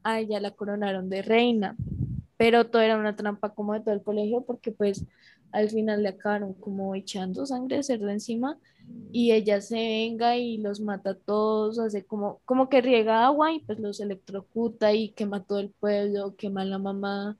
a 0.08 0.22
ella 0.22 0.39
la 0.39 0.51
coronaron 0.51 1.10
de 1.10 1.22
reina, 1.22 1.76
pero 2.38 2.68
todo 2.70 2.82
era 2.82 2.97
una 2.97 3.16
trampa 3.16 3.53
como 3.53 3.74
de 3.74 3.82
todo 3.82 3.93
el 3.93 4.03
colegio 4.03 4.41
porque 4.41 4.72
pues 4.72 5.05
al 5.51 5.70
final 5.70 6.03
le 6.03 6.10
acabaron 6.10 6.53
como 6.53 6.95
echando 6.95 7.45
sangre 7.45 7.78
de 7.78 7.84
cerdo 7.84 8.10
encima 8.10 8.58
y 9.12 9.34
ella 9.34 9.60
se 9.60 9.76
venga 9.76 10.38
y 10.38 10.58
los 10.60 10.80
mata 10.80 11.10
a 11.10 11.16
todos, 11.16 11.78
hace 11.78 12.05
como, 12.05 12.39
como 12.45 12.70
que 12.70 12.82
riega 12.82 13.26
agua 13.26 13.51
y 13.51 13.60
pues 13.60 13.80
los 13.80 13.99
electrocuta 13.99 14.93
y 14.93 15.10
quema 15.10 15.43
todo 15.43 15.60
el 15.60 15.72
pueblo, 15.72 16.36
quema 16.38 16.62
a 16.62 16.66
la 16.66 16.78
mamá. 16.78 17.38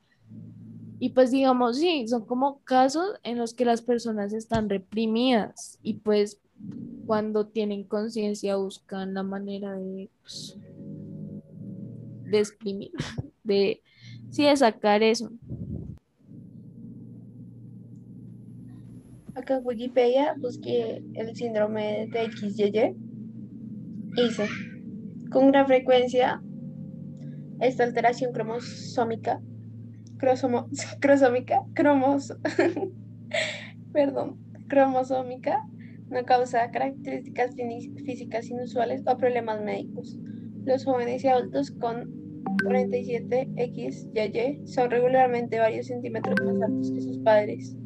Y 1.00 1.10
pues 1.10 1.32
digamos, 1.32 1.78
sí, 1.78 2.08
son 2.08 2.26
como 2.26 2.60
casos 2.64 3.14
en 3.24 3.38
los 3.38 3.54
que 3.54 3.66
las 3.66 3.82
personas 3.82 4.34
están 4.34 4.68
reprimidas 4.68 5.80
y 5.84 5.96
pues 5.96 6.42
cuando 7.06 7.48
tienen 7.48 7.84
conciencia 7.86 8.58
buscan 8.58 9.14
la 9.14 9.24
manera 9.24 9.74
de, 9.78 10.10
pues, 10.22 10.58
de 12.32 12.40
exprimir, 12.40 12.92
de, 13.44 13.82
sí, 14.30 14.46
de 14.46 14.56
sacar 14.58 15.04
eso. 15.04 15.32
Acá 19.36 19.58
en 19.58 19.66
Wikipedia 19.66 20.36
busqué 20.40 21.04
el 21.14 21.36
síndrome 21.36 22.08
de 22.12 22.24
XYY. 22.24 22.96
Dice, 24.16 24.48
con 25.32 25.52
gran 25.52 25.68
frecuencia, 25.68 26.42
esta 27.62 27.84
alteración 27.84 28.34
cromosómica, 28.34 29.40
crosomo- 30.18 30.68
crosómica, 31.00 31.62
cromos, 31.76 32.34
perdón, 33.94 34.40
cromosómica, 34.68 35.64
no 36.10 36.26
causa 36.26 36.72
características 36.72 37.54
físicas 38.06 38.50
inusuales 38.50 39.04
o 39.06 39.18
problemas 39.18 39.62
médicos. 39.62 40.18
Los 40.66 40.84
jóvenes 40.84 41.24
y 41.24 41.28
adultos 41.28 41.72
con 41.72 42.17
47XYY 42.64 44.66
son 44.66 44.92
regularmente 44.92 45.60
varios 45.60 45.88
centímetros 45.88 46.36
más 46.44 46.62
altos 46.62 46.92
que 46.92 47.02
sus 47.02 47.18
padres 47.20 47.78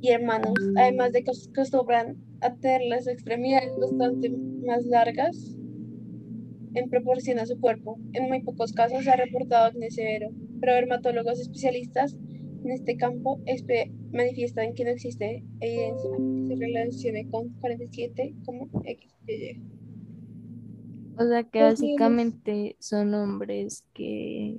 y 0.00 0.10
hermanos, 0.10 0.54
además 0.76 1.12
de 1.12 1.24
que 1.24 1.30
acostumbran 1.30 2.16
a 2.40 2.54
tener 2.54 2.82
las 2.88 3.08
extremidades 3.08 3.72
bastante 3.80 4.30
más 4.30 4.84
largas 4.86 5.56
en 6.74 6.88
proporción 6.88 7.38
a 7.38 7.46
su 7.46 7.58
cuerpo. 7.58 7.98
En 8.12 8.28
muy 8.28 8.42
pocos 8.42 8.72
casos 8.72 9.04
se 9.04 9.10
ha 9.10 9.16
reportado 9.16 9.66
acné 9.66 9.90
severo, 9.90 10.30
pero 10.60 10.74
dermatólogos 10.74 11.40
especialistas 11.40 12.16
en 12.64 12.70
este 12.70 12.96
campo 12.96 13.40
manifiestan 14.12 14.74
que 14.74 14.84
no 14.84 14.90
existe 14.90 15.44
evidencia 15.60 16.10
que 16.16 16.46
se 16.46 16.56
relacione 16.56 17.28
con 17.28 17.48
47 17.60 18.34
como 18.44 18.68
XY. 18.84 19.77
O 21.18 21.26
sea 21.26 21.42
que 21.44 21.62
básicamente 21.62 22.76
son 22.78 23.12
hombres 23.14 23.84
que, 23.92 24.56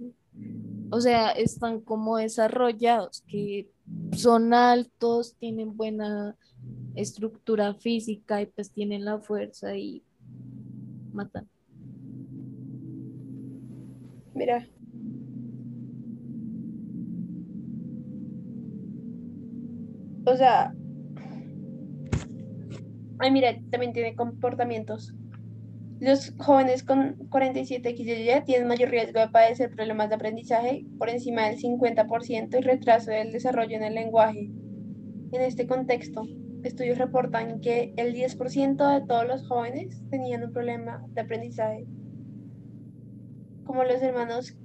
o 0.89 0.99
sea, 0.99 1.32
están 1.32 1.80
como 1.80 2.18
desarrollados, 2.18 3.24
que 3.28 3.70
son 4.12 4.53
altos, 4.53 5.36
tienen 5.39 5.78
buena 5.78 6.36
estructura 6.95 7.74
física 7.76 8.41
y 8.41 8.47
pues 8.47 8.72
tienen 8.72 9.05
la 9.05 9.20
fuerza 9.20 9.76
y 9.76 10.03
matan. 11.14 11.47
Mira. 14.34 14.68
O 20.26 20.36
sea, 20.36 20.74
Ay, 23.22 23.32
mira, 23.32 23.53
también 23.70 23.91
tiene 23.91 24.16
comportamientos. 24.16 25.14
Los 26.00 26.34
jóvenes 26.38 26.84
con 26.84 27.18
47XY 27.30 28.45
tienen 28.45 28.70
mayor 28.70 28.89
riesgo 28.89 29.20
de 29.20 29.28
padecer 29.28 29.70
problemas 29.70 30.08
de 30.08 30.16
aprendizaje 30.16 30.86
por 30.97 31.10
encima 31.10 31.50
del 31.50 31.58
50% 31.60 32.58
y 32.58 32.62
retraso 32.62 33.12
del 33.12 33.34
desarrollo 33.34 33.76
en 33.76 33.84
el 33.84 33.95
lenguaje. 33.95 34.50
En 35.34 35.41
este 35.41 35.68
contexto, 35.68 36.24
estudios 36.64 36.97
reportan 37.00 37.60
que 37.60 37.93
el 37.97 38.14
10% 38.16 39.00
de 39.00 39.06
todos 39.08 39.28
los 39.28 39.45
jóvenes 39.45 40.02
tenían 40.10 40.43
un 40.43 40.54
problema 40.54 41.04
de 41.10 41.22
aprendizaje, 41.22 41.86
como 43.66 43.84
los 43.84 44.02
hermanos 44.02 44.58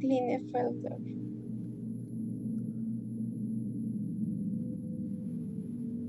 Klinefelter. 0.00 0.96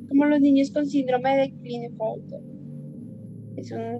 Como 0.09 0.25
los 0.25 0.41
niños 0.41 0.71
con 0.71 0.87
síndrome 0.87 1.37
de 1.37 1.51
Klinefelter. 1.61 2.41
Es 3.55 3.71
un, 3.71 3.99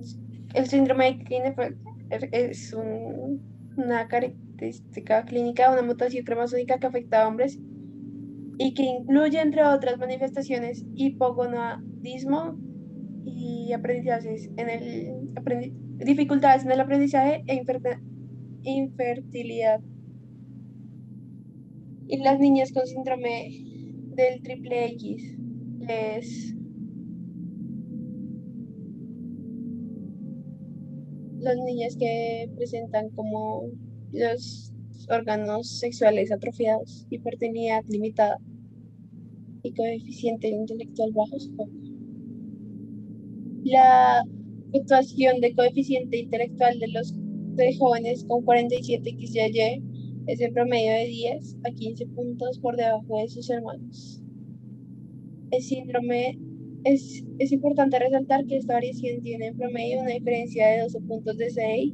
el 0.54 0.68
síndrome 0.68 1.06
de 1.14 1.24
Klinefelter 1.24 2.30
es 2.32 2.74
un- 2.74 3.42
una 3.78 4.08
característica 4.08 5.24
clínica 5.26 5.72
una 5.72 5.82
mutación 5.82 6.24
cromosómica 6.26 6.78
que 6.80 6.88
afecta 6.88 7.24
a 7.24 7.28
hombres 7.28 7.60
y 8.58 8.74
que 8.74 8.84
incluye, 8.84 9.40
entre 9.42 9.64
otras 9.64 9.98
manifestaciones, 9.98 10.86
hipogonadismo 10.96 12.60
y 13.26 13.72
aprendizajes 13.74 14.50
en 14.58 14.70
el 14.70 15.08
aprendi- 15.36 15.74
dificultades 15.98 16.64
en 16.66 16.72
el 16.72 16.80
aprendizaje 16.80 17.44
e 17.48 17.64
infertilidad. 18.64 19.82
Y 22.08 22.18
las 22.18 22.40
niñas 22.40 22.72
con 22.74 22.86
síndrome 22.86 23.50
del 24.16 24.42
triple 24.44 24.86
X 24.94 25.38
es 25.88 26.56
las 31.42 31.58
niñas 31.58 31.96
que 31.98 32.50
presentan 32.56 33.10
como 33.10 33.70
los 34.12 34.74
órganos 35.10 35.80
sexuales 35.80 36.32
atrofiados, 36.32 37.06
hipertenidad 37.10 37.84
limitada 37.88 38.38
y 39.64 39.74
coeficiente 39.74 40.48
intelectual 40.50 41.12
bajo. 41.14 41.38
La 43.64 44.24
fluctuación 44.72 45.42
de 45.42 45.54
coeficiente 45.54 46.18
intelectual 46.18 46.80
de 46.80 46.88
los 46.88 47.14
de 47.56 47.76
jóvenes 47.78 48.24
con 48.26 48.44
47 48.44 49.18
XYY 49.20 49.84
es 50.28 50.40
en 50.40 50.54
promedio 50.54 50.92
de 50.92 51.06
10 51.06 51.58
a 51.66 51.72
15 51.72 52.08
puntos 52.08 52.60
por 52.60 52.78
debajo 52.78 53.18
de 53.18 53.28
sus 53.28 53.50
hermanos. 53.50 54.22
El 55.52 55.62
síndrome 55.62 56.40
es, 56.84 57.24
es 57.40 57.52
importante 57.52 58.00
resaltar 58.00 58.46
que 58.46 58.58
esta 58.58 58.74
variación 58.74 59.22
tiene 59.22 59.48
en 59.48 59.58
promedio 59.58 60.02
una 60.02 60.12
diferencia 60.12 60.68
de 60.68 60.82
12 60.82 61.02
puntos 61.02 61.38
de 61.38 61.50
CI 61.50 61.94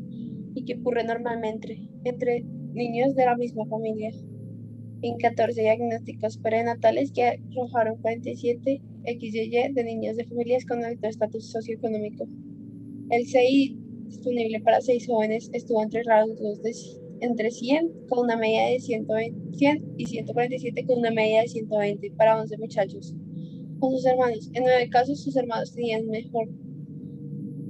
y 0.55 0.65
que 0.65 0.75
ocurre 0.75 1.03
normalmente 1.03 1.89
entre 2.03 2.43
niños 2.73 3.15
de 3.15 3.25
la 3.25 3.35
misma 3.35 3.65
familia. 3.65 4.11
En 5.01 5.17
14 5.17 5.61
diagnósticos 5.61 6.37
prenatales 6.39 7.11
que 7.11 7.23
arrojaron 7.23 8.01
47 8.01 8.81
XYY 9.05 9.73
de 9.73 9.83
niños 9.83 10.17
de 10.17 10.25
familias 10.25 10.65
con 10.65 10.83
alto 10.83 11.07
estatus 11.07 11.51
socioeconómico. 11.51 12.27
El 13.11 13.25
CI 13.25 13.77
disponible 14.05 14.59
para 14.61 14.81
6 14.81 15.07
jóvenes 15.07 15.49
estuvo 15.53 15.83
entre 15.83 16.03
rasgos 16.03 16.61
de 16.63 16.71
entre 17.19 17.51
100 17.51 18.07
con 18.09 18.25
una 18.25 18.37
media 18.37 18.67
de 18.67 18.79
120, 18.79 19.57
100 19.57 19.93
y 19.97 20.05
147 20.05 20.85
con 20.85 20.99
una 20.99 21.11
media 21.11 21.41
de 21.41 21.47
120 21.47 22.11
para 22.11 22.39
11 22.39 22.57
muchachos. 22.57 23.15
Con 23.79 23.91
sus 23.91 24.05
hermanos, 24.05 24.49
en 24.53 24.63
9 24.63 24.89
casos 24.89 25.23
sus 25.23 25.35
hermanos 25.35 25.73
tenían 25.73 26.07
mejor 26.07 26.47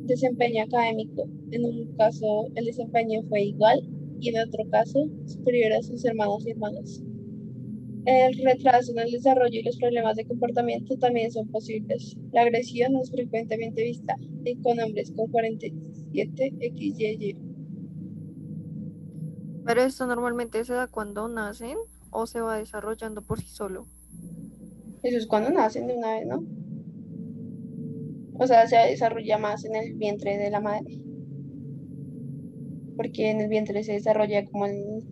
desempeño 0.06 0.64
académico. 0.64 1.28
En 1.52 1.66
un 1.66 1.96
caso 1.98 2.48
el 2.56 2.66
desempeño 2.66 3.24
fue 3.30 3.44
igual 3.44 3.82
y 4.20 4.30
en 4.30 4.40
otro 4.40 4.64
caso 4.70 5.08
superior 5.26 5.74
a 5.74 5.84
sus 5.84 6.04
hermanos 6.06 6.46
y 6.46 6.52
hermanas. 6.52 7.04
El 8.06 8.38
retraso 8.38 8.94
en 8.94 9.00
el 9.00 9.12
desarrollo 9.12 9.60
y 9.60 9.64
los 9.64 9.76
problemas 9.78 10.16
de 10.16 10.26
comportamiento 10.26 10.98
también 10.98 11.30
son 11.30 11.50
posibles. 11.50 12.16
La 12.32 12.44
agresión 12.44 12.96
es 12.96 13.12
frecuentemente 13.12 13.84
vista 13.84 14.16
con 14.64 14.80
hombres 14.80 15.12
con 15.12 15.30
47 15.30 16.54
XYY. 16.58 17.38
Pero 19.66 19.82
esto 19.82 20.08
normalmente 20.08 20.64
se 20.64 20.72
da 20.72 20.88
cuando 20.88 21.28
nacen 21.28 21.78
o 22.12 22.26
se 22.28 22.40
va 22.40 22.58
desarrollando 22.58 23.22
por 23.22 23.42
sí 23.42 23.50
solo. 23.50 23.86
Eso 25.08 25.18
es 25.18 25.26
cuando 25.26 25.50
nacen 25.50 25.88
de 25.88 25.96
una 25.96 26.14
vez, 26.16 26.28
¿no? 26.28 26.44
O 28.40 28.48
sea, 28.48 28.66
se 28.68 28.78
desarrolla 28.78 29.38
más 29.38 29.66
en 29.66 29.76
el 29.76 29.94
vientre 29.96 30.38
de 30.38 30.50
la 30.50 30.62
madre. 30.62 31.02
Porque 32.98 33.30
en 33.32 33.40
el 33.42 33.48
vientre 33.48 33.82
se 33.84 33.94
desarrolla 33.94 34.46
como 34.46 34.66
el 34.66 35.04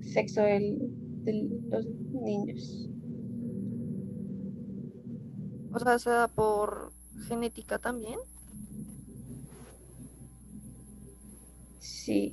sexo 0.00 0.42
del- 0.42 0.78
de 1.24 1.48
los 1.68 1.86
niños. 2.12 2.88
O 5.74 5.78
sea, 5.80 5.98
se 5.98 6.10
da 6.10 6.28
por 6.28 6.92
genética 7.28 7.78
también. 7.78 8.18
Sí. 11.78 12.32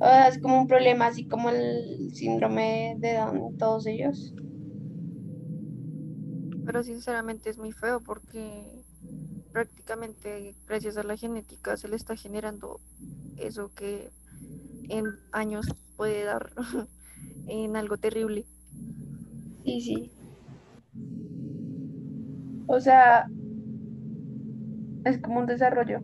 Es 0.00 0.38
como 0.38 0.60
un 0.60 0.66
problema 0.66 1.06
así 1.06 1.26
como 1.26 1.48
el 1.48 2.12
síndrome 2.12 2.96
de 2.98 3.14
Down, 3.14 3.56
todos 3.56 3.86
ellos. 3.86 4.34
Pero 6.64 6.82
sinceramente 6.82 7.48
es 7.48 7.58
muy 7.58 7.72
feo 7.72 8.00
porque 8.00 8.84
prácticamente 9.52 10.54
gracias 10.66 10.98
a 10.98 11.02
la 11.02 11.16
genética 11.16 11.76
se 11.76 11.88
le 11.88 11.96
está 11.96 12.14
generando 12.14 12.80
eso 13.38 13.70
que 13.74 14.10
en 14.88 15.06
años 15.32 15.66
puede 15.96 16.24
dar 16.24 16.50
en 17.46 17.76
algo 17.76 17.96
terrible. 17.96 18.44
Sí, 19.64 19.80
sí. 19.80 20.12
O 22.66 22.80
sea, 22.80 23.26
es 25.04 25.18
como 25.18 25.40
un 25.40 25.46
desarrollo. 25.46 26.00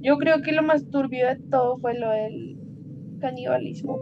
Yo 0.00 0.16
creo 0.16 0.42
que 0.42 0.52
lo 0.52 0.62
más 0.62 0.88
turbio 0.90 1.26
de 1.26 1.36
todo 1.50 1.78
fue 1.78 1.98
lo 1.98 2.10
del 2.10 2.58
canibalismo 3.20 3.98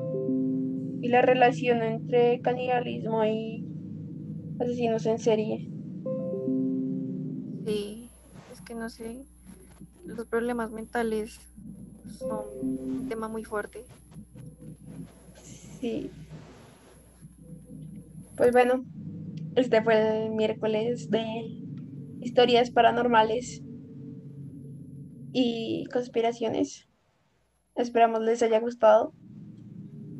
y 1.00 1.08
la 1.08 1.22
relación 1.22 1.82
entre 1.82 2.40
canibalismo 2.40 3.24
y 3.24 3.64
asesinos 4.60 5.06
en 5.06 5.18
serie. 5.18 5.70
Sí, 7.64 8.10
es 8.52 8.60
que 8.60 8.74
no 8.74 8.90
sé, 8.90 9.24
los 10.04 10.26
problemas 10.26 10.70
mentales 10.70 11.40
son 12.18 12.44
un 12.62 13.08
tema 13.08 13.28
muy 13.28 13.44
fuerte. 13.44 13.84
Sí. 15.80 16.10
Pues 18.36 18.52
bueno, 18.52 18.84
este 19.56 19.82
fue 19.82 20.26
el 20.26 20.34
miércoles 20.34 21.10
de 21.10 21.24
historias 22.20 22.70
paranormales 22.70 23.62
y 25.32 25.86
conspiraciones. 25.92 26.88
Esperamos 27.74 28.22
les 28.22 28.42
haya 28.42 28.60
gustado 28.60 29.12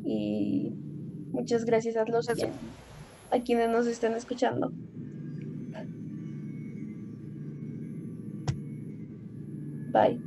y 0.05 0.71
muchas 1.31 1.65
gracias 1.65 1.97
a 1.97 2.05
los 2.05 2.27
a 2.29 3.39
quienes 3.41 3.69
nos 3.69 3.87
estén 3.87 4.13
escuchando. 4.13 4.71
Bye. 9.91 10.26